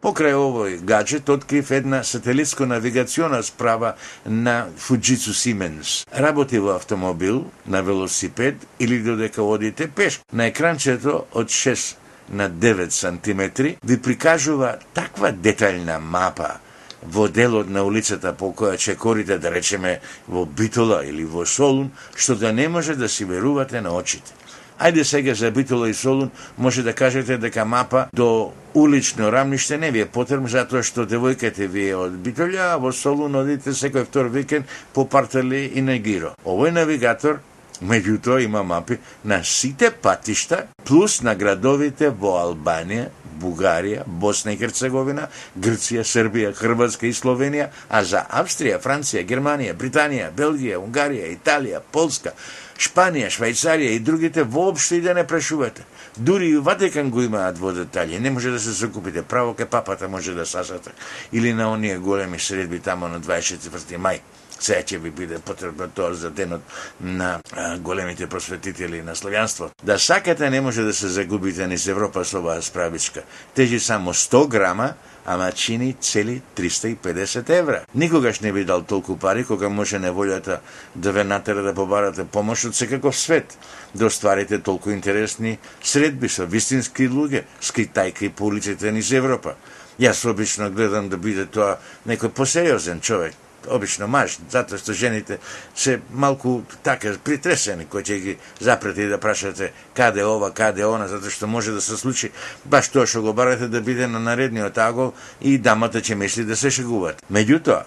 Покрај 0.00 0.32
овој 0.32 0.78
гаджет 0.88 1.28
открив 1.28 1.70
една 1.76 1.98
сателитско-навигациона 2.00 3.42
справа 3.44 3.96
на 4.24 4.70
Fujitsu 4.78 5.34
Siemens. 5.36 6.06
Работи 6.08 6.58
во 6.58 6.76
автомобил, 6.76 7.50
на 7.66 7.82
велосипед 7.82 8.54
или 8.78 9.02
додека 9.02 9.42
одите 9.42 9.90
пеш. 9.90 10.20
На 10.32 10.46
екранчето 10.46 11.26
од 11.32 11.52
6 11.52 11.99
на 12.30 12.50
9 12.50 12.90
сантиметри 12.90 13.76
ви 13.84 14.02
прикажува 14.02 14.76
таква 14.94 15.32
детална 15.32 15.98
мапа 15.98 16.58
во 17.02 17.28
делот 17.28 17.70
на 17.70 17.82
улицата 17.84 18.32
по 18.32 18.52
која 18.52 18.76
чекорите, 18.76 19.38
да 19.38 19.50
речеме, 19.50 20.00
во 20.28 20.44
Битола 20.44 21.04
или 21.04 21.24
во 21.24 21.46
Солун, 21.46 21.90
што 22.14 22.36
да 22.36 22.52
не 22.52 22.68
може 22.68 22.94
да 22.94 23.08
си 23.08 23.24
верувате 23.24 23.80
на 23.80 23.94
очите. 23.96 24.32
Ајде 24.80 25.04
сега 25.04 25.34
за 25.34 25.50
Битола 25.50 25.88
и 25.88 25.94
Солун 25.94 26.30
може 26.58 26.82
да 26.82 26.92
кажете 26.92 27.36
дека 27.38 27.64
мапа 27.64 28.06
до 28.12 28.52
улично 28.74 29.32
рамниште 29.32 29.78
не 29.78 29.90
ви 29.90 30.00
е 30.00 30.06
потребно 30.06 30.48
затоа 30.48 30.82
што 30.82 31.04
девојката 31.04 31.66
ви 31.68 31.88
е 31.88 31.96
од 31.96 32.16
Битола, 32.16 32.72
а 32.72 32.78
во 32.80 32.92
Солун 32.92 33.36
одите 33.36 33.76
секој 33.76 34.08
втор 34.08 34.32
викенд 34.32 34.66
по 34.94 35.04
Партели 35.04 35.72
и 35.74 35.82
на 35.82 35.98
Гиро. 35.98 36.32
Овој 36.44 36.72
навигатор 36.72 37.40
Меѓутоа 37.80 38.42
има 38.44 38.62
мапи 38.62 38.98
на 39.24 39.44
сите 39.44 39.90
патишта, 39.90 40.66
плюс 40.84 41.22
на 41.22 41.34
градовите 41.34 42.10
во 42.10 42.36
Албанија, 42.42 43.08
Бугарија, 43.40 44.04
Босна 44.06 44.52
и 44.52 44.58
Херцеговина, 44.60 45.28
Грција, 45.56 46.04
Србија, 46.04 46.52
Хрватска 46.56 47.08
и 47.08 47.14
Словенија, 47.16 47.70
а 47.88 48.02
за 48.04 48.26
Австрија, 48.28 48.80
Франција, 48.84 49.24
Германија, 49.24 49.76
Британија, 49.80 50.28
Белгија, 50.36 50.80
Унгарија, 50.82 51.30
Италија, 51.38 51.80
Полска, 51.92 52.34
Шпанија, 52.80 53.30
Швајцарија 53.32 53.96
и 53.96 54.04
другите 54.04 54.44
воопшто 54.44 54.98
и 54.98 55.00
да 55.04 55.14
не 55.14 55.26
прешувате. 55.26 55.84
Дури 56.16 56.50
и 56.50 56.58
Ватикан 56.58 57.10
го 57.10 57.22
имаат 57.22 57.58
во 57.58 57.72
детали. 57.72 58.20
Не 58.20 58.30
може 58.30 58.50
да 58.50 58.60
се 58.60 58.70
закупите. 58.70 59.22
Право 59.22 59.54
ке 59.54 59.64
папата 59.66 60.08
може 60.08 60.34
да 60.34 60.46
сасате. 60.46 60.90
Или 61.32 61.52
на 61.52 61.72
оние 61.72 61.98
големи 61.98 62.38
средби 62.38 62.80
тамо 62.80 63.08
на 63.08 63.20
24 63.20 63.96
мај. 63.96 64.20
Се 64.60 64.82
ќе 64.84 64.98
ви 65.00 65.10
биде 65.10 65.38
потребно 65.38 65.88
тоа 65.88 66.14
за 66.14 66.30
денот 66.30 66.60
на 67.00 67.40
големите 67.80 68.26
просветители 68.26 69.02
на 69.02 69.14
славјанство. 69.16 69.70
Да 69.84 69.98
сакате 69.98 70.50
не 70.50 70.60
може 70.60 70.82
да 70.82 70.92
се 70.94 71.08
загубите 71.08 71.66
низ 71.66 71.86
Европа 71.86 72.24
со 72.24 72.38
оваа 72.38 72.62
справичка. 72.62 73.22
Тежи 73.54 73.80
само 73.80 74.12
100 74.14 74.48
грама, 74.48 74.94
ама 75.26 75.52
чини 75.52 75.96
цели 76.00 76.42
350 76.56 77.50
евра. 77.50 77.84
Никогаш 77.94 78.40
не 78.40 78.52
би 78.52 78.64
дал 78.64 78.82
толку 78.82 79.16
пари 79.16 79.44
кога 79.44 79.68
може 79.68 79.96
неволјата 79.96 80.58
да 80.94 81.12
ве 81.12 81.24
натера 81.24 81.62
да 81.62 81.74
побарате 81.74 82.24
помош 82.24 82.64
од 82.64 82.76
секаков 82.76 83.16
свет, 83.16 83.56
да 83.94 84.06
остварите 84.06 84.58
толку 84.58 84.90
интересни 84.90 85.58
средби 85.82 86.28
со 86.28 86.46
вистински 86.46 87.08
луѓе, 87.08 87.44
скитајки 87.62 88.28
по 88.28 88.44
улиците 88.44 88.92
низ 88.92 89.12
Европа. 89.12 89.56
Јас 90.00 90.28
обично 90.28 90.70
гледам 90.70 91.08
да 91.08 91.16
биде 91.16 91.46
тоа 91.46 91.78
некој 92.08 92.28
посериозен 92.28 93.00
човек, 93.00 93.34
обично 93.68 94.08
маж, 94.08 94.38
затоа 94.50 94.78
што 94.78 94.92
жените 94.92 95.38
се 95.74 96.00
малку 96.12 96.62
така 96.82 97.12
притресени 97.24 97.84
кои 97.84 98.02
ќе 98.02 98.18
ги 98.20 98.36
запрети 98.60 99.08
да 99.08 99.18
прашате 99.18 99.72
каде 99.94 100.24
ова, 100.24 100.50
каде 100.50 100.84
она, 100.84 101.08
затоа 101.08 101.30
што 101.30 101.46
може 101.46 101.72
да 101.72 101.80
се 101.80 101.96
случи 101.96 102.32
баш 102.64 102.88
тоа 102.88 103.06
што 103.06 103.22
го 103.22 103.32
барате 103.32 103.68
да 103.68 103.80
биде 103.80 104.06
на 104.06 104.20
наредниот 104.20 104.78
агол 104.78 105.12
и 105.40 105.58
дамата 105.58 106.00
ќе 106.00 106.14
мисли 106.14 106.44
да 106.44 106.56
се 106.56 106.70
шегуват 106.70 107.22
Меѓутоа, 107.30 107.84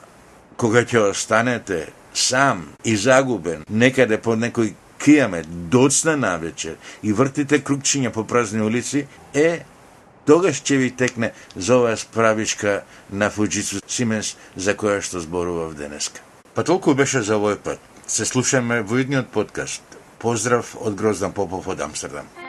кога 0.57 0.85
ќе 0.85 1.09
останете 1.09 1.87
сам 2.13 2.69
и 2.85 2.95
загубен 2.95 3.65
некаде 3.69 4.17
по 4.17 4.37
некој 4.37 4.73
кијаме 5.03 5.43
доцна 5.47 6.15
навечер 6.15 6.77
и 7.03 7.13
вртите 7.13 7.59
кругчиња 7.59 8.13
по 8.13 8.23
празни 8.23 8.61
улици, 8.61 9.07
е 9.33 9.65
тогаш 10.25 10.61
ќе 10.63 10.77
ви 10.77 10.91
текне 10.91 11.33
за 11.55 11.77
оваа 11.77 11.97
справичка 11.97 12.83
на 13.09 13.29
Фуджицу 13.29 13.81
Сименс 13.87 14.35
за 14.55 14.75
која 14.75 15.01
што 15.01 15.19
зборував 15.23 15.75
денеска. 15.75 16.21
Па 16.53 16.63
толку 16.63 16.93
беше 16.93 17.23
за 17.23 17.39
овој 17.39 17.57
пат. 17.57 17.79
Се 18.07 18.25
слушаме 18.25 18.81
во 18.81 19.01
идниот 19.01 19.31
подкаст. 19.33 19.81
Поздрав 20.19 20.75
од 20.79 20.95
Гроздан 20.95 21.33
Попов 21.33 21.67
од 21.67 21.81
Амстердам. 21.81 22.42